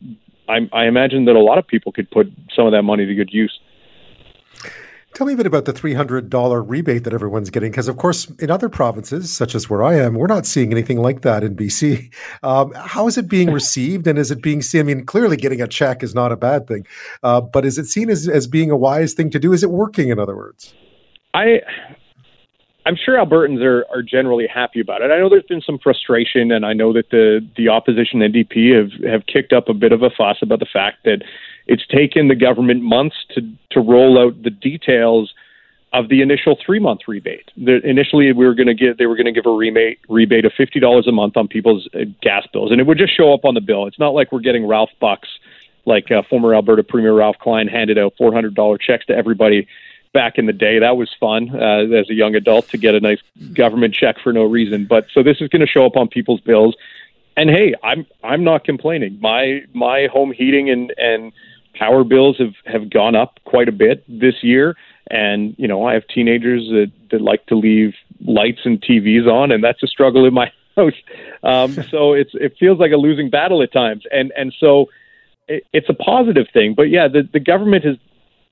I, 0.50 0.68
I 0.74 0.86
imagine 0.88 1.26
that 1.26 1.36
a 1.36 1.40
lot 1.40 1.60
of 1.60 1.68
people 1.68 1.92
could 1.92 2.10
put 2.10 2.28
some 2.56 2.66
of 2.66 2.72
that 2.72 2.84
money 2.84 3.06
to 3.06 3.14
good 3.14 3.32
use. 3.32 3.60
Tell 5.18 5.26
me 5.26 5.34
a 5.34 5.36
bit 5.36 5.48
about 5.48 5.66
the 5.66 5.74
$300 5.74 6.64
rebate 6.68 7.04
that 7.06 7.12
everyone's 7.12 7.50
getting, 7.50 7.72
because 7.72 7.88
of 7.88 7.98
course, 7.98 8.30
in 8.38 8.52
other 8.52 8.70
provinces, 8.70 9.36
such 9.36 9.56
as 9.56 9.68
where 9.68 9.82
I 9.82 9.96
am, 9.96 10.14
we're 10.14 10.28
not 10.28 10.46
seeing 10.46 10.72
anything 10.72 11.02
like 11.02 11.22
that 11.22 11.44
in 11.44 11.56
BC. 11.56 12.14
Um, 12.44 12.72
how 12.76 13.08
is 13.08 13.18
it 13.18 13.28
being 13.28 13.52
received, 13.62 14.06
and 14.06 14.20
is 14.20 14.30
it 14.30 14.44
being 14.44 14.62
seen? 14.62 14.82
I 14.82 14.84
mean, 14.84 15.08
clearly, 15.08 15.36
getting 15.36 15.60
a 15.60 15.68
check 15.68 16.04
is 16.04 16.14
not 16.14 16.32
a 16.32 16.36
bad 16.36 16.68
thing, 16.68 16.86
uh, 17.24 17.42
but 17.42 17.66
is 17.66 17.80
it 17.80 17.86
seen 17.86 18.12
as, 18.12 18.30
as 18.30 18.46
being 18.46 18.70
a 18.70 18.78
wise 18.78 19.14
thing 19.14 19.32
to 19.32 19.40
do? 19.40 19.54
Is 19.54 19.64
it 19.64 19.72
working? 19.72 20.10
In 20.10 20.20
other 20.20 20.36
words, 20.36 20.76
I. 21.34 21.62
I'm 22.88 22.96
sure 22.96 23.18
Albertans 23.18 23.62
are, 23.62 23.86
are 23.94 24.02
generally 24.02 24.48
happy 24.48 24.80
about 24.80 25.02
it. 25.02 25.12
I 25.12 25.18
know 25.20 25.28
there's 25.28 25.44
been 25.44 25.62
some 25.62 25.78
frustration, 25.78 26.54
and 26.54 26.66
I 26.66 26.72
know 26.72 26.94
that 26.94 27.10
the 27.10 27.46
the 27.58 27.68
opposition 27.68 28.22
NDP 28.22 28.74
have 28.74 29.12
have 29.12 29.26
kicked 29.26 29.52
up 29.52 29.68
a 29.68 29.74
bit 29.74 29.92
of 29.92 30.04
a 30.04 30.10
fuss 30.10 30.38
about 30.42 30.60
the 30.60 30.68
fact 30.72 31.04
that 31.04 31.22
it's 31.68 31.86
taken 31.88 32.30
the 32.30 32.36
government 32.36 32.84
months 32.84 33.18
to 33.36 33.42
to 33.72 33.82
roll 33.82 34.18
out 34.18 34.42
the 34.42 34.50
details 34.50 35.34
of 35.92 36.08
the 36.08 36.22
initial 36.22 36.58
three 36.66 36.80
month 36.80 37.02
rebate. 37.10 37.52
The, 37.58 37.82
initially, 37.84 38.32
we 38.32 38.46
were 38.46 38.56
going 38.56 38.68
to 38.68 38.74
give 38.74 38.98
they 38.98 39.06
were 39.06 39.18
going 39.18 39.26
to 39.26 39.34
give 39.34 39.46
a 39.46 39.52
rebate 39.54 40.00
rebate 40.08 40.46
of 40.46 40.54
fifty 40.56 40.80
dollars 40.80 41.08
a 41.08 41.12
month 41.12 41.36
on 41.36 41.50
people's 41.50 41.90
uh, 41.94 42.06
gas 42.22 42.48
bills, 42.54 42.72
and 42.72 42.80
it 42.80 42.88
would 42.88 42.98
just 42.98 43.16
show 43.18 43.34
up 43.34 43.44
on 43.44 43.54
the 43.54 43.62
bill. 43.62 43.86
It's 43.86 44.00
not 44.00 44.14
like 44.14 44.32
we're 44.32 44.40
getting 44.40 44.66
Ralph 44.66 44.92
bucks, 45.02 45.28
like 45.86 46.10
uh, 46.10 46.22
former 46.30 46.56
Alberta 46.56 46.84
Premier 46.84 47.14
Ralph 47.14 47.36
Klein 47.42 47.68
handed 47.68 47.98
out 47.98 48.14
four 48.18 48.34
hundred 48.34 48.56
dollar 48.56 48.78
checks 48.78 49.06
to 49.08 49.14
everybody 49.14 49.68
back 50.18 50.40
in 50.40 50.48
the 50.48 50.54
day. 50.54 50.80
That 50.80 50.98
was 50.98 51.14
fun 51.20 51.52
uh, 51.54 51.96
as 51.96 52.10
a 52.10 52.14
young 52.16 52.34
adult 52.34 52.70
to 52.70 52.78
get 52.80 52.96
a 52.96 53.00
nice 53.00 53.22
government 53.54 53.94
check 53.94 54.16
for 54.24 54.34
no 54.34 54.46
reason. 54.46 54.88
But 54.90 55.06
so 55.14 55.22
this 55.22 55.38
is 55.42 55.48
going 55.50 55.62
to 55.62 55.68
show 55.68 55.86
up 55.86 55.96
on 55.96 56.08
people's 56.08 56.42
bills. 56.42 56.76
And 57.36 57.52
hey, 57.52 57.76
I'm 57.84 58.08
I'm 58.24 58.44
not 58.44 58.64
complaining. 58.64 59.20
My 59.22 59.62
my 59.74 60.08
home 60.12 60.32
heating 60.32 60.72
and 60.72 60.92
and 60.98 61.34
power 61.76 62.04
bills 62.04 62.40
have 62.40 62.56
have 62.66 62.90
gone 62.90 63.16
up 63.16 63.40
quite 63.46 63.70
a 63.70 63.72
bit 63.72 64.04
this 64.08 64.42
year 64.42 64.76
and 65.12 65.54
you 65.60 65.68
know 65.68 65.86
i 65.86 65.94
have 65.94 66.06
teenagers 66.08 66.64
that 66.70 66.92
that 67.12 67.22
like 67.22 67.46
to 67.46 67.56
leave 67.56 67.94
lights 68.26 68.62
and 68.66 68.82
tvs 68.82 69.28
on 69.28 69.52
and 69.52 69.64
that's 69.64 69.84
a 69.84 69.88
struggle 69.88 70.26
in 70.26 70.34
my 70.34 70.52
house 70.76 71.00
um 71.44 71.72
so 71.92 72.14
it's 72.14 72.32
it 72.34 72.56
feels 72.60 72.80
like 72.80 72.92
a 72.92 72.98
losing 72.98 73.30
battle 73.30 73.62
at 73.62 73.72
times 73.72 74.04
and 74.12 74.34
and 74.36 74.56
so 74.60 74.88
it, 75.48 75.64
it's 75.72 75.88
a 75.88 75.94
positive 75.94 76.48
thing 76.52 76.74
but 76.74 76.90
yeah 76.90 77.08
the 77.08 77.22
the 77.32 77.40
government 77.40 77.84
has 77.86 77.98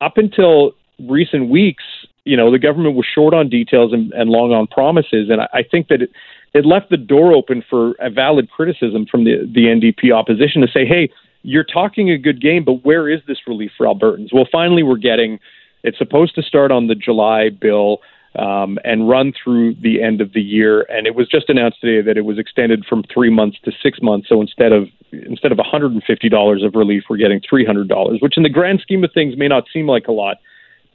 up 0.01 0.17
until 0.17 0.75
recent 0.99 1.49
weeks 1.49 1.83
you 2.23 2.37
know 2.37 2.51
the 2.51 2.59
government 2.59 2.95
was 2.95 3.05
short 3.05 3.33
on 3.33 3.49
details 3.49 3.93
and, 3.93 4.11
and 4.13 4.29
long 4.29 4.51
on 4.51 4.67
promises 4.67 5.29
and 5.29 5.41
I, 5.41 5.47
I 5.53 5.63
think 5.63 5.87
that 5.89 6.01
it 6.01 6.11
it 6.55 6.65
left 6.65 6.89
the 6.89 6.97
door 6.97 7.33
open 7.33 7.63
for 7.69 7.95
a 7.99 8.09
valid 8.09 8.49
criticism 8.49 9.05
from 9.05 9.25
the 9.25 9.45
the 9.53 9.65
NDP 9.65 10.11
opposition 10.11 10.61
to 10.61 10.67
say, 10.67 10.85
hey, 10.85 11.09
you're 11.43 11.65
talking 11.65 12.09
a 12.09 12.17
good 12.17 12.41
game, 12.41 12.63
but 12.63 12.85
where 12.85 13.09
is 13.09 13.19
this 13.27 13.39
relief 13.45 13.71
for 13.77 13.85
Albertans? 13.85 14.33
Well, 14.33 14.47
finally, 14.51 14.81
we're 14.81 14.95
getting. 14.95 15.39
It's 15.83 15.97
supposed 15.99 16.33
to 16.35 16.41
start 16.41 16.71
on 16.71 16.87
the 16.87 16.95
July 16.95 17.49
bill 17.49 17.99
um, 18.39 18.79
and 18.83 19.07
run 19.07 19.33
through 19.33 19.75
the 19.75 20.01
end 20.01 20.19
of 20.19 20.33
the 20.33 20.41
year. 20.41 20.81
And 20.89 21.05
it 21.05 21.13
was 21.13 21.27
just 21.27 21.47
announced 21.47 21.79
today 21.81 22.01
that 22.01 22.17
it 22.17 22.25
was 22.25 22.39
extended 22.39 22.83
from 22.89 23.03
three 23.13 23.29
months 23.29 23.57
to 23.65 23.71
six 23.83 24.01
months. 24.01 24.27
So 24.27 24.41
instead 24.41 24.71
of 24.71 24.87
instead 25.11 25.51
of 25.51 25.59
$150 25.59 26.65
of 26.65 26.75
relief, 26.75 27.03
we're 27.09 27.17
getting 27.17 27.39
$300, 27.39 28.21
which 28.21 28.35
in 28.35 28.43
the 28.43 28.49
grand 28.49 28.79
scheme 28.81 29.03
of 29.03 29.11
things 29.13 29.37
may 29.37 29.47
not 29.47 29.65
seem 29.71 29.87
like 29.87 30.07
a 30.07 30.11
lot, 30.11 30.37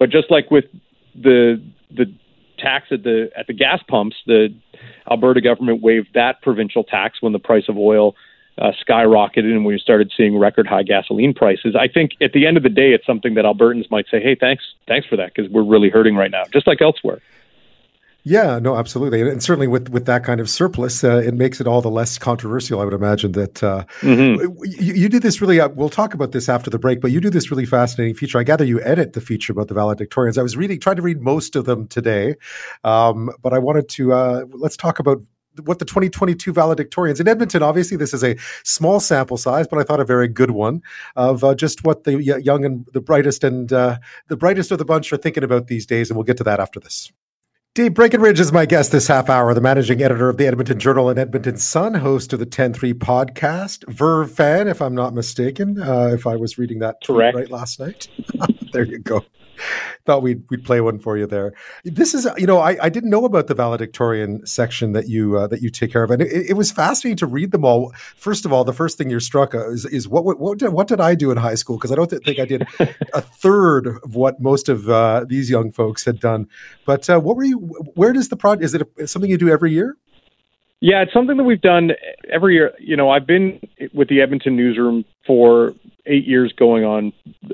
but 0.00 0.10
just 0.10 0.28
like 0.32 0.50
with 0.50 0.64
the 1.14 1.62
the 1.92 2.12
tax 2.58 2.86
at 2.90 3.04
the 3.04 3.30
at 3.36 3.46
the 3.46 3.52
gas 3.52 3.80
pumps, 3.86 4.16
the 4.26 4.52
Alberta 5.08 5.40
government 5.40 5.82
waived 5.82 6.08
that 6.14 6.42
provincial 6.42 6.82
tax 6.82 7.22
when 7.22 7.32
the 7.32 7.38
price 7.38 7.68
of 7.68 7.78
oil 7.78 8.16
uh, 8.58 8.72
skyrocketed 8.84 9.52
and 9.52 9.64
we 9.64 9.78
started 9.78 10.10
seeing 10.16 10.36
record 10.38 10.66
high 10.66 10.82
gasoline 10.82 11.34
prices. 11.34 11.76
I 11.78 11.86
think 11.86 12.12
at 12.20 12.32
the 12.32 12.46
end 12.46 12.56
of 12.56 12.62
the 12.62 12.68
day, 12.68 12.92
it's 12.92 13.06
something 13.06 13.34
that 13.34 13.44
Albertans 13.44 13.90
might 13.90 14.06
say, 14.10 14.20
"Hey, 14.20 14.34
thanks, 14.34 14.64
thanks 14.88 15.06
for 15.06 15.16
that," 15.16 15.32
because 15.34 15.50
we're 15.50 15.62
really 15.62 15.90
hurting 15.90 16.16
right 16.16 16.30
now, 16.30 16.42
just 16.52 16.66
like 16.66 16.82
elsewhere. 16.82 17.20
Yeah, 18.22 18.58
no, 18.58 18.76
absolutely, 18.76 19.22
and 19.22 19.42
certainly 19.42 19.66
with 19.66 19.88
with 19.88 20.04
that 20.04 20.24
kind 20.24 20.40
of 20.40 20.50
surplus, 20.50 21.02
uh, 21.02 21.22
it 21.24 21.32
makes 21.32 21.60
it 21.60 21.66
all 21.66 21.80
the 21.80 21.90
less 21.90 22.18
controversial. 22.18 22.80
I 22.80 22.84
would 22.84 22.92
imagine 22.92 23.32
that 23.32 23.62
uh, 23.62 23.84
mm-hmm. 24.00 24.62
you, 24.64 24.94
you, 24.94 25.08
did 25.08 25.22
this 25.22 25.40
really. 25.40 25.58
Uh, 25.58 25.68
we'll 25.68 25.88
talk 25.88 26.12
about 26.12 26.32
this 26.32 26.48
after 26.48 26.68
the 26.68 26.78
break, 26.78 27.00
but 27.00 27.12
you 27.12 27.20
do 27.20 27.30
this 27.30 27.50
really 27.50 27.64
fascinating 27.64 28.14
feature. 28.14 28.38
I 28.38 28.42
gather 28.42 28.64
you 28.64 28.80
edit 28.82 29.14
the 29.14 29.22
feature 29.22 29.52
about 29.52 29.68
the 29.68 29.74
valedictorians. 29.74 30.36
I 30.36 30.42
was 30.42 30.54
reading, 30.54 30.78
trying 30.80 30.96
to 30.96 31.02
read 31.02 31.22
most 31.22 31.56
of 31.56 31.64
them 31.64 31.86
today, 31.86 32.34
um, 32.84 33.30
but 33.40 33.54
I 33.54 33.58
wanted 33.58 33.88
to 33.90 34.12
uh, 34.12 34.44
let's 34.52 34.76
talk 34.76 34.98
about 34.98 35.22
what 35.64 35.78
the 35.78 35.86
2022 35.86 36.52
valedictorians 36.52 37.20
in 37.20 37.28
Edmonton. 37.28 37.62
Obviously, 37.62 37.96
this 37.96 38.12
is 38.12 38.22
a 38.22 38.36
small 38.64 39.00
sample 39.00 39.38
size, 39.38 39.66
but 39.66 39.78
I 39.78 39.82
thought 39.82 39.98
a 39.98 40.04
very 40.04 40.28
good 40.28 40.50
one 40.50 40.82
of 41.16 41.42
uh, 41.42 41.54
just 41.54 41.84
what 41.84 42.04
the 42.04 42.22
young 42.22 42.66
and 42.66 42.86
the 42.92 43.00
brightest 43.00 43.44
and 43.44 43.72
uh, 43.72 43.98
the 44.28 44.36
brightest 44.36 44.70
of 44.70 44.78
the 44.78 44.84
bunch 44.84 45.10
are 45.10 45.16
thinking 45.16 45.42
about 45.42 45.68
these 45.68 45.86
days. 45.86 46.10
And 46.10 46.18
we'll 46.18 46.24
get 46.24 46.36
to 46.36 46.44
that 46.44 46.60
after 46.60 46.78
this. 46.78 47.10
Dave 47.72 47.92
Breakenridge 47.92 48.40
is 48.40 48.50
my 48.50 48.66
guest 48.66 48.90
this 48.90 49.06
half 49.06 49.30
hour, 49.30 49.54
the 49.54 49.60
managing 49.60 50.02
editor 50.02 50.28
of 50.28 50.38
the 50.38 50.46
Edmonton 50.48 50.80
Journal 50.80 51.08
and 51.08 51.20
Edmonton 51.20 51.56
Sun, 51.56 51.94
host 51.94 52.32
of 52.32 52.40
the 52.40 52.46
10-3 52.46 52.94
podcast, 52.94 53.88
Verve 53.88 54.28
fan, 54.28 54.66
if 54.66 54.82
I'm 54.82 54.96
not 54.96 55.14
mistaken, 55.14 55.80
uh, 55.80 56.08
if 56.08 56.26
I 56.26 56.34
was 56.34 56.58
reading 56.58 56.80
that 56.80 56.96
Correct. 57.04 57.36
right 57.36 57.48
last 57.48 57.78
night. 57.78 58.08
there 58.72 58.82
you 58.82 58.98
go. 58.98 59.24
Thought 60.06 60.22
we'd 60.22 60.42
we'd 60.50 60.64
play 60.64 60.80
one 60.80 60.98
for 60.98 61.18
you 61.18 61.26
there. 61.26 61.52
This 61.84 62.14
is 62.14 62.26
you 62.38 62.46
know 62.46 62.58
I, 62.58 62.78
I 62.82 62.88
didn't 62.88 63.10
know 63.10 63.24
about 63.24 63.46
the 63.46 63.54
valedictorian 63.54 64.44
section 64.46 64.92
that 64.92 65.08
you 65.08 65.36
uh, 65.36 65.46
that 65.48 65.60
you 65.60 65.68
take 65.68 65.92
care 65.92 66.02
of, 66.02 66.10
and 66.10 66.22
it, 66.22 66.50
it, 66.50 66.54
was 66.54 66.72
fascinating 66.72 67.18
to 67.18 67.26
read 67.26 67.52
them 67.52 67.64
all. 67.64 67.92
First 68.16 68.46
of 68.46 68.52
all, 68.52 68.64
the 68.64 68.72
first 68.72 68.96
thing 68.96 69.10
you're 69.10 69.20
struck 69.20 69.54
is, 69.54 69.84
is 69.84 70.08
what 70.08 70.24
what 70.24 70.40
what 70.40 70.58
did, 70.58 70.70
what 70.70 70.88
did 70.88 71.00
I 71.00 71.14
do 71.14 71.30
in 71.30 71.36
high 71.36 71.54
school? 71.54 71.76
Because 71.76 71.92
I 71.92 71.94
don't 71.94 72.10
think 72.10 72.38
I 72.38 72.46
did 72.46 72.66
a 73.12 73.20
third 73.20 73.86
of 73.86 74.14
what 74.14 74.40
most 74.40 74.70
of 74.70 74.88
uh, 74.88 75.24
these 75.28 75.50
young 75.50 75.70
folks 75.70 76.04
had 76.04 76.18
done. 76.18 76.48
But 76.86 77.10
uh, 77.10 77.20
what 77.20 77.36
were 77.36 77.44
you? 77.44 77.58
Where 77.94 78.12
does 78.12 78.28
the 78.28 78.36
project? 78.36 78.64
Is 78.64 78.74
it 78.74 79.10
something 79.10 79.30
you 79.30 79.38
do 79.38 79.48
every 79.48 79.72
year? 79.72 79.96
Yeah, 80.80 81.02
it's 81.02 81.12
something 81.12 81.36
that 81.36 81.44
we've 81.44 81.60
done 81.60 81.92
every 82.30 82.54
year. 82.54 82.72
You 82.78 82.96
know, 82.96 83.10
I've 83.10 83.26
been 83.26 83.60
with 83.92 84.08
the 84.08 84.22
Edmonton 84.22 84.56
newsroom 84.56 85.04
for 85.26 85.74
eight 86.06 86.26
years, 86.26 86.54
going 86.54 86.84
on, 86.84 87.12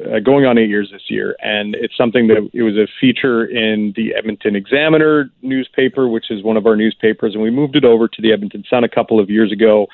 uh, 0.08 0.20
going 0.20 0.46
on 0.46 0.58
eight 0.58 0.68
years 0.68 0.90
this 0.92 1.10
year, 1.10 1.34
and 1.42 1.74
it's 1.74 1.96
something 1.96 2.28
that 2.28 2.48
it 2.52 2.62
was 2.62 2.76
a 2.76 2.86
feature 3.00 3.44
in 3.44 3.92
the 3.96 4.14
Edmonton 4.14 4.54
Examiner 4.54 5.28
newspaper, 5.42 6.06
which 6.06 6.30
is 6.30 6.44
one 6.44 6.56
of 6.56 6.66
our 6.66 6.76
newspapers, 6.76 7.34
and 7.34 7.42
we 7.42 7.50
moved 7.50 7.74
it 7.74 7.84
over 7.84 8.06
to 8.06 8.22
the 8.22 8.32
Edmonton 8.32 8.64
Sun 8.70 8.84
a 8.84 8.88
couple 8.88 9.18
of 9.18 9.28
years 9.28 9.50
ago. 9.50 9.88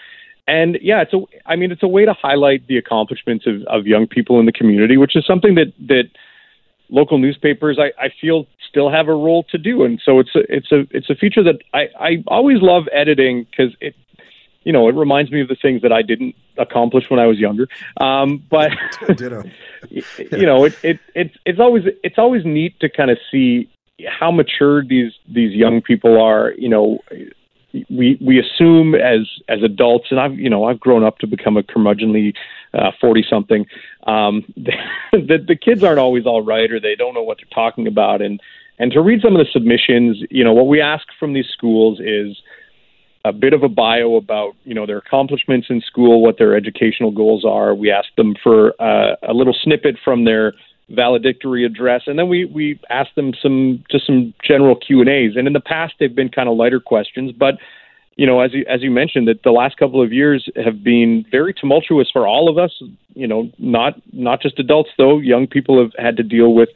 And 0.46 0.78
yeah, 0.82 1.00
it's 1.00 1.14
a, 1.14 1.20
I 1.46 1.56
mean, 1.56 1.72
it's 1.72 1.82
a 1.82 1.88
way 1.88 2.04
to 2.04 2.12
highlight 2.12 2.66
the 2.66 2.76
accomplishments 2.76 3.46
of, 3.46 3.62
of 3.62 3.86
young 3.86 4.06
people 4.06 4.40
in 4.40 4.46
the 4.46 4.52
community, 4.52 4.98
which 4.98 5.16
is 5.16 5.24
something 5.24 5.54
that 5.54 5.72
that 5.86 6.10
local 6.92 7.18
newspapers 7.18 7.78
I, 7.80 7.90
I 8.00 8.10
feel 8.20 8.46
still 8.68 8.90
have 8.90 9.08
a 9.08 9.14
role 9.14 9.44
to 9.50 9.58
do. 9.58 9.82
And 9.82 10.00
so 10.04 10.20
it's 10.20 10.34
a 10.36 10.40
it's 10.48 10.70
a 10.70 10.86
it's 10.90 11.10
a 11.10 11.14
feature 11.14 11.42
that 11.42 11.60
I, 11.74 11.88
I 11.98 12.24
always 12.28 12.58
love 12.60 12.84
editing 12.92 13.46
because 13.50 13.74
it 13.80 13.94
you 14.62 14.72
know 14.72 14.88
it 14.88 14.94
reminds 14.94 15.32
me 15.32 15.40
of 15.40 15.48
the 15.48 15.56
things 15.60 15.82
that 15.82 15.92
I 15.92 16.02
didn't 16.02 16.36
accomplish 16.58 17.04
when 17.08 17.18
I 17.18 17.26
was 17.26 17.38
younger. 17.38 17.66
Um, 18.00 18.44
but 18.48 18.70
you 19.90 20.46
know 20.46 20.64
it, 20.64 20.78
it 20.82 21.00
it 21.14 21.32
it's 21.44 21.58
always 21.58 21.84
it's 22.04 22.18
always 22.18 22.44
neat 22.44 22.78
to 22.80 22.88
kind 22.88 23.10
of 23.10 23.18
see 23.30 23.70
how 24.06 24.30
mature 24.30 24.84
these 24.84 25.12
these 25.28 25.52
young 25.54 25.80
people 25.80 26.20
are 26.20 26.52
you 26.56 26.68
know 26.68 26.98
we 27.88 28.18
we 28.20 28.38
assume 28.38 28.94
as 28.94 29.20
as 29.48 29.62
adults, 29.62 30.06
and 30.10 30.20
I've 30.20 30.38
you 30.38 30.50
know 30.50 30.64
I've 30.64 30.80
grown 30.80 31.04
up 31.04 31.18
to 31.18 31.26
become 31.26 31.56
a 31.56 31.62
curmudgeonly 31.62 32.34
forty 33.00 33.22
uh, 33.24 33.30
something. 33.30 33.66
Um, 34.06 34.44
the 34.56 35.38
the 35.46 35.56
kids 35.56 35.82
aren't 35.82 35.98
always 35.98 36.26
all 36.26 36.42
right, 36.42 36.70
or 36.70 36.80
they 36.80 36.94
don't 36.94 37.14
know 37.14 37.22
what 37.22 37.38
they're 37.38 37.54
talking 37.54 37.86
about, 37.86 38.22
and 38.22 38.40
and 38.78 38.92
to 38.92 39.00
read 39.00 39.20
some 39.22 39.36
of 39.36 39.44
the 39.44 39.50
submissions, 39.52 40.22
you 40.30 40.44
know 40.44 40.52
what 40.52 40.66
we 40.66 40.80
ask 40.80 41.06
from 41.18 41.32
these 41.32 41.46
schools 41.52 42.00
is 42.00 42.36
a 43.24 43.32
bit 43.32 43.52
of 43.52 43.62
a 43.62 43.68
bio 43.68 44.16
about 44.16 44.54
you 44.64 44.74
know 44.74 44.86
their 44.86 44.98
accomplishments 44.98 45.68
in 45.70 45.80
school, 45.80 46.22
what 46.22 46.38
their 46.38 46.56
educational 46.56 47.10
goals 47.10 47.44
are. 47.44 47.74
We 47.74 47.90
ask 47.90 48.08
them 48.16 48.34
for 48.42 48.74
uh, 48.80 49.16
a 49.22 49.32
little 49.32 49.54
snippet 49.62 49.96
from 50.04 50.24
their 50.24 50.54
valedictory 50.92 51.64
address, 51.64 52.02
and 52.06 52.18
then 52.18 52.28
we 52.28 52.44
we 52.44 52.80
ask 52.90 53.14
them 53.14 53.32
some 53.40 53.84
just 53.90 54.06
some 54.06 54.34
general 54.44 54.76
Q 54.76 55.00
and 55.00 55.08
A's. 55.08 55.32
And 55.36 55.46
in 55.46 55.52
the 55.52 55.60
past, 55.60 55.94
they've 55.98 56.14
been 56.14 56.28
kind 56.28 56.48
of 56.48 56.56
lighter 56.56 56.80
questions, 56.80 57.32
but 57.32 57.54
you 58.16 58.26
know, 58.26 58.40
as 58.40 58.52
you 58.52 58.64
as 58.68 58.82
you 58.82 58.90
mentioned, 58.90 59.28
that 59.28 59.42
the 59.42 59.52
last 59.52 59.76
couple 59.78 60.02
of 60.02 60.12
years 60.12 60.48
have 60.62 60.84
been 60.84 61.24
very 61.30 61.54
tumultuous 61.54 62.10
for 62.12 62.26
all 62.26 62.48
of 62.48 62.58
us. 62.58 62.82
You 63.14 63.26
know, 63.26 63.50
not 63.58 63.94
not 64.12 64.42
just 64.42 64.58
adults 64.58 64.90
though. 64.98 65.18
Young 65.18 65.46
people 65.46 65.82
have 65.82 65.92
had 65.98 66.16
to 66.18 66.22
deal 66.22 66.54
with 66.54 66.68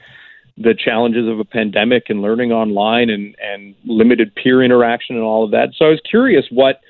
the 0.58 0.74
challenges 0.74 1.28
of 1.28 1.38
a 1.38 1.44
pandemic 1.44 2.04
and 2.08 2.22
learning 2.22 2.52
online 2.52 3.10
and 3.10 3.36
and 3.40 3.74
limited 3.84 4.34
peer 4.34 4.62
interaction 4.62 5.16
and 5.16 5.24
all 5.24 5.44
of 5.44 5.50
that. 5.50 5.70
So 5.76 5.86
I 5.86 5.90
was 5.90 6.00
curious 6.08 6.46
what 6.50 6.80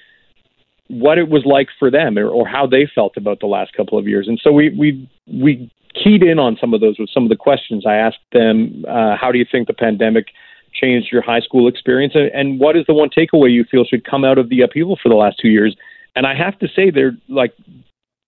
what 0.88 1.18
it 1.18 1.28
was 1.28 1.44
like 1.44 1.66
for 1.78 1.90
them 1.90 2.16
or, 2.16 2.28
or 2.28 2.46
how 2.46 2.66
they 2.66 2.88
felt 2.94 3.16
about 3.16 3.40
the 3.40 3.46
last 3.46 3.72
couple 3.72 3.98
of 3.98 4.06
years. 4.06 4.28
And 4.28 4.40
so 4.42 4.52
we 4.52 4.70
we 4.70 5.10
we 5.26 5.70
keyed 6.02 6.22
in 6.22 6.38
on 6.38 6.56
some 6.60 6.74
of 6.74 6.80
those 6.80 6.98
with 6.98 7.10
some 7.12 7.22
of 7.24 7.28
the 7.28 7.36
questions. 7.36 7.84
I 7.86 7.94
asked 7.94 8.18
them, 8.32 8.84
uh, 8.88 9.16
how 9.16 9.32
do 9.32 9.38
you 9.38 9.46
think 9.50 9.66
the 9.66 9.74
pandemic 9.74 10.26
changed 10.72 11.08
your 11.10 11.22
high 11.22 11.40
school 11.40 11.68
experience? 11.68 12.14
And, 12.14 12.60
what 12.60 12.76
is 12.76 12.84
the 12.86 12.94
one 12.94 13.08
takeaway 13.08 13.52
you 13.52 13.64
feel 13.64 13.84
should 13.84 14.04
come 14.04 14.24
out 14.24 14.38
of 14.38 14.48
the 14.48 14.60
upheaval 14.60 14.98
for 15.02 15.08
the 15.08 15.14
last 15.14 15.36
two 15.40 15.48
years? 15.48 15.76
And 16.14 16.26
I 16.26 16.34
have 16.34 16.58
to 16.60 16.68
say, 16.74 16.90
they're 16.90 17.16
like 17.28 17.52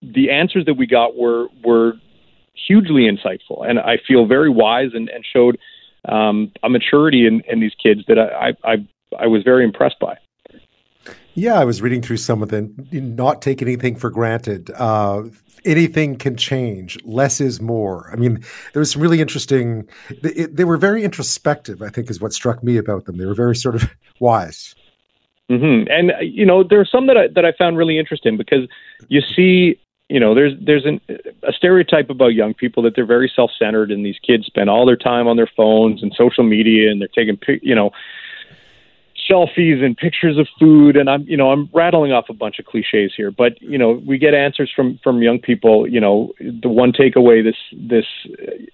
the 0.03 0.31
answers 0.31 0.65
that 0.67 0.75
we 0.75 0.87
got 0.87 1.17
were 1.17 1.49
were 1.65 1.95
hugely 2.55 3.09
insightful, 3.09 3.69
and 3.69 3.79
I 3.79 3.99
feel 4.07 4.27
very 4.27 4.51
wise 4.51 4.91
and, 4.95 5.09
and 5.09 5.25
showed 5.25 5.59
um, 6.07 6.53
a 6.63 6.69
maturity 6.69 7.27
in, 7.27 7.43
in 7.49 7.61
these 7.61 7.73
kids 7.83 8.03
that 8.09 8.19
I, 8.19 8.55
I 8.65 8.77
I 9.19 9.27
was 9.27 9.43
very 9.43 9.65
impressed 9.65 9.99
by. 9.99 10.17
Yeah, 11.35 11.61
I 11.61 11.65
was 11.65 11.81
reading 11.81 12.03
through 12.03 12.17
some 12.17 12.43
of 12.43 12.49
them. 12.49 12.75
Not 12.91 13.43
take 13.43 13.63
anything 13.63 13.97
for 13.97 14.11
granted. 14.11 14.71
Uh, 14.75 15.25
anything 15.65 16.17
can 16.17 16.37
change. 16.37 16.99
Less 17.05 17.41
is 17.41 17.61
more. 17.61 18.11
I 18.13 18.17
mean, 18.17 18.43
there 18.73 18.81
was 18.81 18.93
some 18.93 19.03
really 19.03 19.21
interesting. 19.21 19.89
They, 20.23 20.47
they, 20.47 20.65
were 20.65 20.77
very 20.77 21.05
introspective. 21.05 21.83
I 21.83 21.91
think 21.91 22.11
is 22.11 22.21
what 22.21 22.33
struck 22.33 22.63
me 22.63 22.77
about 22.77 23.05
them. 23.05 23.19
They 23.19 23.27
were 23.27 23.35
very 23.35 23.57
sort 23.57 23.77
of 23.77 23.89
wise. 24.21 24.75
Mm-hmm. 25.51 25.91
And 25.91 26.13
you 26.21 26.45
know, 26.45 26.63
there 26.63 26.81
are 26.81 26.85
some 26.85 27.07
that 27.07 27.17
I, 27.17 27.29
that 27.35 27.45
I 27.45 27.53
found 27.53 27.79
really 27.79 27.99
interesting 27.99 28.37
because 28.37 28.69
you 29.09 29.21
see, 29.21 29.81
you 30.09 30.21
know, 30.21 30.35
there's 30.35 30.55
there's 30.61 30.85
an, 30.85 31.01
a 31.43 31.53
stereotype 31.53 32.11
about 32.11 32.29
young 32.29 32.53
people 32.53 32.83
that 32.83 32.95
they're 32.97 33.07
very 33.07 33.31
self 33.35 33.51
centered, 33.59 33.91
and 33.91 34.05
these 34.05 34.19
kids 34.19 34.47
spend 34.47 34.69
all 34.69 34.85
their 34.85 34.97
time 34.97 35.27
on 35.27 35.37
their 35.37 35.51
phones 35.57 36.03
and 36.03 36.13
social 36.15 36.45
media, 36.45 36.91
and 36.91 37.01
they're 37.01 37.09
taking, 37.09 37.39
you 37.63 37.75
know 37.75 37.91
selfies 39.29 39.85
and 39.85 39.97
pictures 39.97 40.39
of 40.39 40.47
food 40.59 40.97
and 40.97 41.11
I'm 41.11 41.23
you 41.23 41.37
know 41.37 41.51
I'm 41.51 41.69
rattling 41.73 42.13
off 42.13 42.27
a 42.29 42.33
bunch 42.33 42.59
of 42.59 42.65
cliches 42.65 43.13
here 43.17 43.31
but 43.31 43.61
you 43.61 43.79
know 43.79 44.03
we 44.07 44.19
get 44.19 44.35
answers 44.35 44.73
from 44.75 44.99
from 45.03 45.23
young 45.23 45.39
people 45.39 45.87
you 45.87 46.01
know 46.01 46.33
the 46.41 46.69
one 46.69 46.93
takeaway 46.93 47.43
this 47.45 47.57
this 47.73 48.07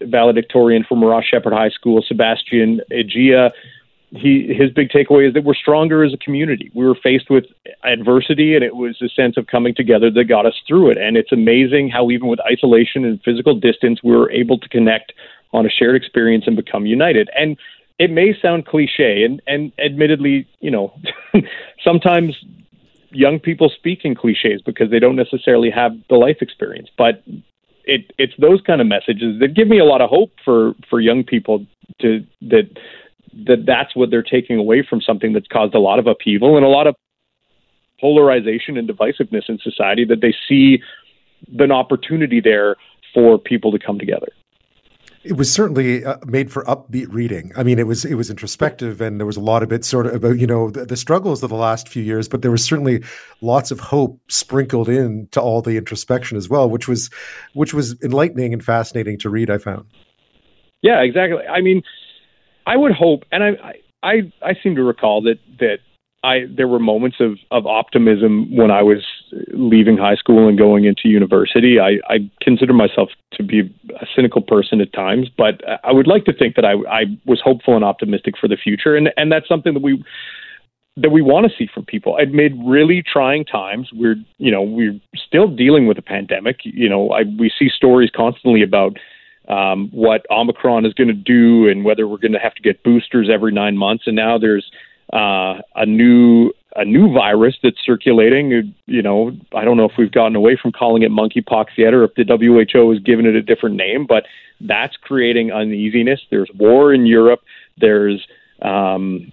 valedictorian 0.00 0.84
from 0.84 1.02
Ross 1.02 1.24
Sheppard 1.24 1.52
High 1.52 1.70
School 1.70 2.02
Sebastian 2.06 2.80
Egia 2.90 3.50
he 4.16 4.54
his 4.54 4.70
big 4.70 4.90
takeaway 4.90 5.28
is 5.28 5.34
that 5.34 5.44
we're 5.44 5.54
stronger 5.54 6.04
as 6.04 6.12
a 6.12 6.16
community. 6.16 6.70
We 6.74 6.86
were 6.86 6.94
faced 6.94 7.30
with 7.30 7.44
adversity 7.82 8.54
and 8.54 8.62
it 8.62 8.76
was 8.76 9.00
a 9.02 9.08
sense 9.08 9.36
of 9.36 9.46
coming 9.48 9.74
together 9.74 10.10
that 10.10 10.24
got 10.24 10.46
us 10.46 10.54
through 10.66 10.90
it. 10.90 10.98
And 10.98 11.16
it's 11.16 11.32
amazing 11.32 11.90
how 11.90 12.10
even 12.10 12.28
with 12.28 12.38
isolation 12.40 13.04
and 13.04 13.20
physical 13.22 13.54
distance 13.58 14.02
we 14.02 14.14
were 14.16 14.30
able 14.30 14.58
to 14.58 14.68
connect 14.68 15.12
on 15.52 15.66
a 15.66 15.68
shared 15.70 15.96
experience 15.96 16.44
and 16.46 16.56
become 16.56 16.86
united. 16.86 17.28
And 17.36 17.56
it 17.98 18.10
may 18.10 18.34
sound 18.40 18.66
cliche, 18.66 19.24
and 19.24 19.40
and 19.46 19.72
admittedly, 19.78 20.48
you 20.60 20.70
know, 20.70 20.92
sometimes 21.84 22.36
young 23.10 23.38
people 23.38 23.70
speak 23.74 24.00
in 24.04 24.14
cliches 24.14 24.60
because 24.62 24.90
they 24.90 24.98
don't 24.98 25.16
necessarily 25.16 25.70
have 25.70 25.92
the 26.10 26.16
life 26.16 26.38
experience. 26.40 26.88
But 26.96 27.22
it 27.84 28.12
it's 28.18 28.34
those 28.38 28.60
kind 28.62 28.80
of 28.80 28.86
messages 28.86 29.40
that 29.40 29.54
give 29.54 29.68
me 29.68 29.78
a 29.78 29.84
lot 29.84 30.00
of 30.00 30.10
hope 30.10 30.32
for 30.44 30.74
for 30.88 31.00
young 31.00 31.22
people 31.22 31.66
to 32.00 32.24
that 32.42 32.68
that 33.46 33.64
that's 33.66 33.94
what 33.94 34.10
they're 34.10 34.22
taking 34.22 34.58
away 34.58 34.84
from 34.88 35.00
something 35.00 35.32
that's 35.32 35.48
caused 35.48 35.74
a 35.74 35.80
lot 35.80 35.98
of 35.98 36.06
upheaval 36.06 36.56
and 36.56 36.64
a 36.64 36.68
lot 36.68 36.86
of 36.86 36.94
polarization 38.00 38.76
and 38.76 38.88
divisiveness 38.88 39.48
in 39.48 39.58
society 39.58 40.04
that 40.04 40.20
they 40.20 40.34
see 40.48 40.80
an 41.58 41.72
opportunity 41.72 42.40
there 42.40 42.76
for 43.12 43.38
people 43.38 43.72
to 43.72 43.78
come 43.78 43.98
together. 43.98 44.28
It 45.24 45.38
was 45.38 45.50
certainly 45.50 46.04
uh, 46.04 46.18
made 46.26 46.52
for 46.52 46.64
upbeat 46.64 47.06
reading. 47.08 47.50
I 47.56 47.62
mean, 47.62 47.78
it 47.78 47.86
was 47.86 48.04
it 48.04 48.14
was 48.14 48.28
introspective, 48.28 49.00
and 49.00 49.18
there 49.18 49.26
was 49.26 49.38
a 49.38 49.40
lot 49.40 49.62
of 49.62 49.72
it 49.72 49.84
sort 49.84 50.06
of 50.06 50.14
about 50.14 50.38
you 50.38 50.46
know 50.46 50.70
the, 50.70 50.84
the, 50.84 50.96
struggles 50.96 51.42
of 51.42 51.48
the 51.48 51.56
last 51.56 51.88
few 51.88 52.02
years. 52.02 52.28
But 52.28 52.42
there 52.42 52.50
was 52.50 52.62
certainly 52.62 53.02
lots 53.40 53.70
of 53.70 53.80
hope 53.80 54.20
sprinkled 54.28 54.88
in 54.88 55.28
to 55.32 55.40
all 55.40 55.62
the 55.62 55.78
introspection 55.78 56.36
as 56.36 56.50
well, 56.50 56.68
which 56.68 56.88
was 56.88 57.08
which 57.54 57.72
was 57.72 57.98
enlightening 58.02 58.52
and 58.52 58.62
fascinating 58.62 59.18
to 59.20 59.30
read. 59.30 59.48
I 59.48 59.56
found. 59.56 59.86
Yeah, 60.82 61.00
exactly. 61.00 61.46
I 61.46 61.62
mean, 61.62 61.82
I 62.66 62.76
would 62.76 62.92
hope, 62.92 63.24
and 63.32 63.42
I 63.42 63.76
I 64.02 64.32
I 64.42 64.54
seem 64.62 64.76
to 64.76 64.82
recall 64.82 65.22
that 65.22 65.38
that 65.58 65.78
I 66.24 66.46
there 66.48 66.66
were 66.66 66.78
moments 66.78 67.18
of 67.20 67.38
of 67.50 67.66
optimism 67.66 68.54
when 68.56 68.70
I 68.70 68.82
was 68.82 69.04
leaving 69.52 69.96
high 69.98 70.14
school 70.16 70.48
and 70.48 70.56
going 70.56 70.84
into 70.84 71.08
university. 71.08 71.78
I, 71.78 71.98
I 72.08 72.30
consider 72.40 72.72
myself 72.72 73.10
to 73.34 73.42
be 73.42 73.60
a 74.00 74.06
cynical 74.16 74.40
person 74.40 74.80
at 74.80 74.92
times, 74.92 75.28
but 75.36 75.60
I 75.84 75.92
would 75.92 76.06
like 76.06 76.24
to 76.24 76.32
think 76.32 76.56
that 76.56 76.64
I, 76.64 76.72
I 76.88 77.04
was 77.26 77.40
hopeful 77.44 77.76
and 77.76 77.84
optimistic 77.84 78.34
for 78.40 78.48
the 78.48 78.56
future, 78.56 78.96
and 78.96 79.10
and 79.16 79.30
that's 79.30 79.46
something 79.46 79.74
that 79.74 79.82
we 79.82 80.02
that 80.96 81.10
we 81.10 81.20
want 81.20 81.46
to 81.46 81.52
see 81.58 81.68
from 81.72 81.84
people 81.84 82.16
amid 82.16 82.52
really 82.64 83.02
trying 83.02 83.44
times. 83.44 83.90
We're 83.92 84.16
you 84.38 84.50
know 84.50 84.62
we're 84.62 84.98
still 85.14 85.48
dealing 85.48 85.86
with 85.86 85.98
a 85.98 86.02
pandemic. 86.02 86.60
You 86.64 86.88
know 86.88 87.10
I, 87.10 87.24
we 87.38 87.52
see 87.58 87.68
stories 87.68 88.10
constantly 88.16 88.62
about 88.62 88.96
um, 89.48 89.90
what 89.90 90.24
Omicron 90.30 90.86
is 90.86 90.94
going 90.94 91.08
to 91.08 91.12
do 91.12 91.68
and 91.68 91.84
whether 91.84 92.08
we're 92.08 92.16
going 92.16 92.32
to 92.32 92.38
have 92.38 92.54
to 92.54 92.62
get 92.62 92.82
boosters 92.82 93.28
every 93.30 93.52
nine 93.52 93.76
months, 93.76 94.04
and 94.06 94.16
now 94.16 94.38
there's 94.38 94.70
uh, 95.12 95.60
a 95.76 95.86
new 95.86 96.52
a 96.76 96.84
new 96.84 97.12
virus 97.12 97.56
that's 97.62 97.76
circulating. 97.84 98.74
You 98.86 99.02
know, 99.02 99.32
I 99.54 99.64
don't 99.64 99.76
know 99.76 99.84
if 99.84 99.92
we've 99.96 100.10
gotten 100.10 100.34
away 100.34 100.58
from 100.60 100.72
calling 100.72 101.02
it 101.02 101.10
monkeypox 101.10 101.66
yet, 101.76 101.94
or 101.94 102.04
if 102.04 102.14
the 102.14 102.24
WHO 102.24 102.90
has 102.90 103.00
given 103.00 103.26
it 103.26 103.34
a 103.34 103.42
different 103.42 103.76
name, 103.76 104.06
but 104.06 104.24
that's 104.60 104.96
creating 104.96 105.52
uneasiness. 105.52 106.20
There's 106.30 106.50
war 106.54 106.92
in 106.92 107.06
Europe. 107.06 107.42
There's 107.78 108.26
um, 108.62 109.32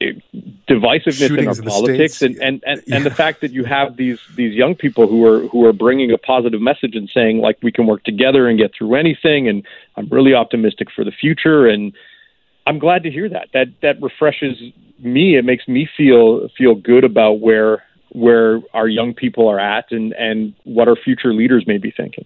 divisiveness 0.00 1.28
Shootings 1.28 1.38
in 1.38 1.48
our 1.48 1.54
in 1.54 1.64
politics 1.64 2.20
and, 2.20 2.36
and, 2.36 2.62
and, 2.66 2.82
yeah. 2.86 2.96
and 2.96 3.06
the 3.06 3.10
fact 3.10 3.40
that 3.40 3.52
you 3.52 3.64
have 3.64 3.96
these 3.96 4.18
these 4.34 4.54
young 4.54 4.74
people 4.74 5.06
who 5.06 5.24
are 5.24 5.48
who 5.48 5.64
are 5.64 5.72
bringing 5.72 6.10
a 6.12 6.18
positive 6.18 6.60
message 6.60 6.94
and 6.94 7.08
saying 7.14 7.38
like 7.38 7.56
we 7.62 7.72
can 7.72 7.86
work 7.86 8.04
together 8.04 8.46
and 8.46 8.58
get 8.58 8.72
through 8.76 8.94
anything 8.94 9.48
and 9.48 9.64
I'm 9.96 10.08
really 10.10 10.34
optimistic 10.34 10.88
for 10.94 11.02
the 11.02 11.12
future 11.12 11.66
and 11.66 11.94
I'm 12.66 12.78
glad 12.78 13.04
to 13.04 13.10
hear 13.10 13.28
that 13.30 13.48
that 13.54 13.68
that 13.80 14.02
refreshes 14.02 14.58
me 15.02 15.36
it 15.36 15.44
makes 15.44 15.66
me 15.68 15.88
feel 15.96 16.48
feel 16.56 16.74
good 16.74 17.04
about 17.04 17.40
where 17.40 17.82
where 18.10 18.60
our 18.72 18.88
young 18.88 19.14
people 19.14 19.48
are 19.48 19.60
at 19.60 19.86
and 19.90 20.12
and 20.14 20.54
what 20.64 20.88
our 20.88 20.96
future 20.96 21.32
leaders 21.32 21.64
may 21.66 21.78
be 21.78 21.92
thinking 21.96 22.24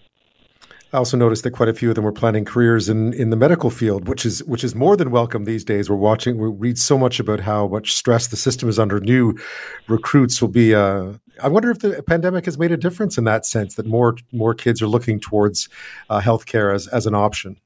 I 0.92 0.96
also 0.96 1.16
noticed 1.16 1.44
that 1.44 1.52
quite 1.52 1.68
a 1.68 1.72
few 1.72 1.88
of 1.88 1.94
them 1.94 2.02
were 2.02 2.10
planning 2.10 2.44
careers 2.44 2.88
in, 2.88 3.12
in 3.12 3.30
the 3.30 3.36
medical 3.36 3.70
field, 3.70 4.08
which 4.08 4.26
is 4.26 4.42
which 4.44 4.64
is 4.64 4.74
more 4.74 4.96
than 4.96 5.12
welcome 5.12 5.44
these 5.44 5.64
days. 5.64 5.88
We're 5.88 5.94
watching, 5.94 6.36
we 6.36 6.48
read 6.48 6.78
so 6.78 6.98
much 6.98 7.20
about 7.20 7.38
how 7.38 7.68
much 7.68 7.92
stress 7.92 8.26
the 8.26 8.36
system 8.36 8.68
is 8.68 8.76
under. 8.76 8.98
New 8.98 9.38
recruits 9.86 10.40
will 10.40 10.48
be. 10.48 10.74
Uh, 10.74 11.12
I 11.40 11.46
wonder 11.46 11.70
if 11.70 11.78
the 11.78 12.02
pandemic 12.02 12.44
has 12.46 12.58
made 12.58 12.72
a 12.72 12.76
difference 12.76 13.16
in 13.16 13.22
that 13.24 13.46
sense 13.46 13.76
that 13.76 13.86
more 13.86 14.16
more 14.32 14.52
kids 14.52 14.82
are 14.82 14.88
looking 14.88 15.20
towards 15.20 15.68
uh, 16.08 16.20
healthcare 16.20 16.74
as 16.74 16.88
as 16.88 17.06
an 17.06 17.14
option. 17.14 17.56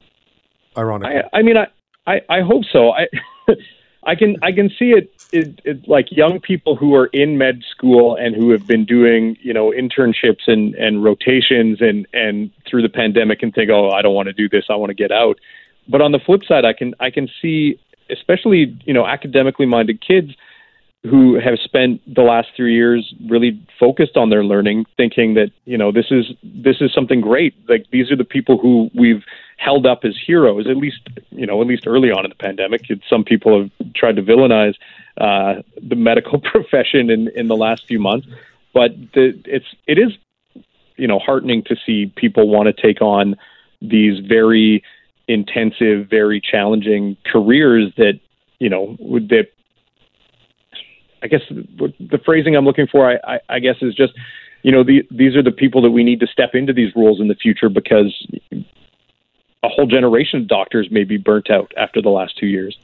Ironically, 0.76 1.23
I, 1.32 1.38
I 1.38 1.42
mean, 1.42 1.56
I, 1.56 1.66
I 2.06 2.20
I 2.28 2.40
hope 2.42 2.64
so. 2.70 2.90
I. 2.90 3.06
I 4.06 4.14
can 4.14 4.37
I 4.42 4.52
can 4.52 4.68
see 4.68 4.90
it, 4.90 5.12
it, 5.32 5.61
it, 5.64 5.88
like 5.88 6.06
young 6.11 6.40
people 6.40 6.76
who 6.76 6.94
are 6.94 7.06
in 7.06 7.38
med 7.38 7.62
school 7.70 8.16
and 8.16 8.34
who 8.34 8.50
have 8.50 8.66
been 8.66 8.84
doing 8.84 9.37
you 9.40 9.52
know 9.52 9.70
internships 9.70 10.46
and 10.46 10.75
and 10.75 11.02
rotations 11.02 11.78
and 11.80 12.06
and 12.12 12.50
through 12.68 12.82
the 12.82 12.88
pandemic 12.88 13.42
and 13.42 13.54
think 13.54 13.70
oh 13.70 13.90
I 13.90 14.02
don't 14.02 14.14
want 14.14 14.26
to 14.26 14.32
do 14.32 14.49
this 14.49 14.64
I 14.68 14.76
want 14.76 14.90
to 14.90 14.94
get 14.94 15.12
out. 15.12 15.38
But 15.88 16.00
on 16.00 16.12
the 16.12 16.18
flip 16.18 16.42
side, 16.46 16.64
I 16.64 16.73
can 16.73 16.94
I 17.00 17.11
can 17.11 17.28
see 17.40 17.78
especially 18.11 18.76
you 18.84 18.94
know 18.94 19.06
academically 19.06 19.66
minded 19.66 20.00
kids 20.06 20.32
who 21.04 21.38
have 21.38 21.58
spent 21.62 22.00
the 22.12 22.23
last 22.23 22.49
three 22.56 22.75
years 22.75 23.14
really 23.28 23.61
focused 23.78 24.16
on 24.16 24.30
their 24.30 24.42
learning, 24.42 24.87
thinking 24.96 25.34
that 25.34 25.50
you 25.66 25.76
know 25.76 25.92
this 25.92 26.06
is 26.11 26.26
this 26.42 26.76
is 26.80 26.92
something 26.94 27.20
great. 27.20 27.54
Like 27.68 27.87
these 27.90 28.11
are 28.11 28.16
the 28.16 28.25
people 28.25 28.58
who 28.58 28.90
we've 28.94 29.23
held 29.58 29.87
up 29.87 30.00
as 30.04 30.14
heroes. 30.26 30.66
At 30.66 30.76
least 30.76 31.00
you 31.30 31.46
know, 31.46 31.61
at 31.61 31.66
least 31.66 31.87
early 31.87 32.11
on 32.11 32.25
in 32.25 32.30
the 32.30 32.37
pandemic, 32.37 32.82
some 33.08 33.23
people 33.23 33.62
have 33.62 33.83
tried 33.94 34.16
to 34.16 34.22
villainize 34.22 34.74
uh, 35.18 35.62
the 35.82 35.96
medical 35.96 36.40
profession 36.52 37.10
in 37.10 37.28
in 37.34 37.48
the 37.48 37.56
last 37.56 37.86
few 37.86 37.98
months. 37.98 38.26
But 38.72 38.92
the, 39.14 39.40
it's 39.44 39.66
it 39.86 39.98
is 39.98 40.12
you 40.96 41.08
know 41.08 41.18
heartening 41.18 41.62
to 41.64 41.76
see 41.86 42.12
people 42.16 42.48
want 42.48 42.74
to 42.74 42.82
take 42.82 43.00
on 43.02 43.36
these 43.80 44.24
very 44.26 44.82
intensive, 45.26 46.08
very 46.08 46.40
challenging 46.40 47.16
careers 47.24 47.92
that 47.96 48.20
you 48.58 48.68
know 48.68 48.96
that 48.98 49.48
I 51.24 51.26
guess 51.26 51.40
the 51.48 52.20
phrasing 52.22 52.54
I'm 52.54 52.66
looking 52.66 52.86
for, 52.86 53.10
I, 53.10 53.36
I, 53.36 53.40
I 53.48 53.58
guess, 53.58 53.76
is 53.80 53.94
just, 53.94 54.12
you 54.62 54.70
know, 54.70 54.84
the, 54.84 55.08
these 55.10 55.34
are 55.34 55.42
the 55.42 55.50
people 55.50 55.80
that 55.80 55.90
we 55.90 56.04
need 56.04 56.20
to 56.20 56.26
step 56.26 56.50
into 56.52 56.74
these 56.74 56.94
roles 56.94 57.18
in 57.18 57.28
the 57.28 57.34
future 57.34 57.70
because 57.70 58.12
a 59.62 59.68
whole 59.68 59.86
generation 59.86 60.42
of 60.42 60.48
doctors 60.48 60.88
may 60.90 61.02
be 61.02 61.16
burnt 61.16 61.50
out 61.50 61.72
after 61.78 62.02
the 62.02 62.10
last 62.10 62.36
two 62.38 62.46
years. 62.46 62.76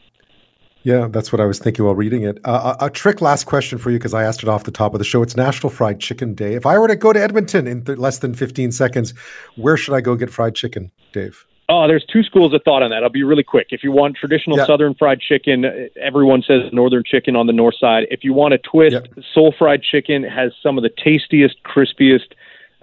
Yeah, 0.82 1.08
that's 1.10 1.30
what 1.30 1.40
I 1.40 1.44
was 1.44 1.58
thinking 1.58 1.84
while 1.84 1.94
reading 1.94 2.22
it. 2.22 2.38
Uh, 2.44 2.76
a, 2.80 2.86
a, 2.86 2.90
trick 2.90 3.20
last 3.20 3.44
question 3.44 3.76
for 3.76 3.90
you 3.90 3.98
because 3.98 4.14
I 4.14 4.24
asked 4.24 4.42
it 4.42 4.48
off 4.48 4.64
the 4.64 4.70
top 4.70 4.94
of 4.94 4.98
the 4.98 5.04
show. 5.04 5.22
It's 5.22 5.36
National 5.36 5.68
Fried 5.68 6.00
Chicken 6.00 6.34
Day. 6.34 6.54
If 6.54 6.64
I 6.64 6.78
were 6.78 6.88
to 6.88 6.96
go 6.96 7.12
to 7.12 7.20
Edmonton 7.20 7.66
in 7.66 7.84
th- 7.84 7.98
less 7.98 8.18
than 8.18 8.34
15 8.34 8.72
seconds, 8.72 9.12
where 9.56 9.76
should 9.76 9.94
I 9.94 10.00
go 10.00 10.16
get 10.16 10.30
fried 10.30 10.54
chicken, 10.54 10.90
Dave? 11.12 11.44
Oh, 11.68 11.86
there's 11.86 12.04
two 12.10 12.22
schools 12.22 12.52
of 12.54 12.62
thought 12.64 12.82
on 12.82 12.90
that. 12.90 13.04
I'll 13.04 13.10
be 13.10 13.22
really 13.22 13.44
quick. 13.44 13.68
If 13.70 13.84
you 13.84 13.92
want 13.92 14.16
traditional 14.16 14.56
yeah. 14.56 14.66
Southern 14.66 14.94
fried 14.94 15.20
chicken, 15.20 15.64
everyone 16.00 16.42
says 16.42 16.62
Northern 16.72 17.04
chicken 17.04 17.36
on 17.36 17.46
the 17.46 17.52
north 17.52 17.76
side. 17.78 18.06
If 18.10 18.24
you 18.24 18.32
want 18.32 18.54
a 18.54 18.58
twist, 18.58 18.92
yep. 18.92 19.06
Soul 19.32 19.54
Fried 19.56 19.82
Chicken 19.82 20.24
has 20.24 20.52
some 20.62 20.78
of 20.78 20.82
the 20.82 20.90
tastiest, 20.90 21.62
crispiest 21.62 22.32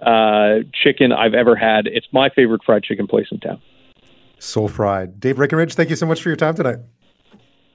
uh, 0.00 0.64
chicken 0.72 1.12
I've 1.12 1.34
ever 1.34 1.54
had. 1.54 1.86
It's 1.86 2.06
my 2.12 2.30
favorite 2.30 2.62
fried 2.64 2.82
chicken 2.82 3.06
place 3.06 3.26
in 3.30 3.40
town. 3.40 3.60
Soul 4.38 4.68
Fried. 4.68 5.20
Dave 5.20 5.36
Breakenridge, 5.36 5.74
thank 5.74 5.90
you 5.90 5.96
so 5.96 6.06
much 6.06 6.22
for 6.22 6.30
your 6.30 6.36
time 6.36 6.54
tonight. 6.54 6.78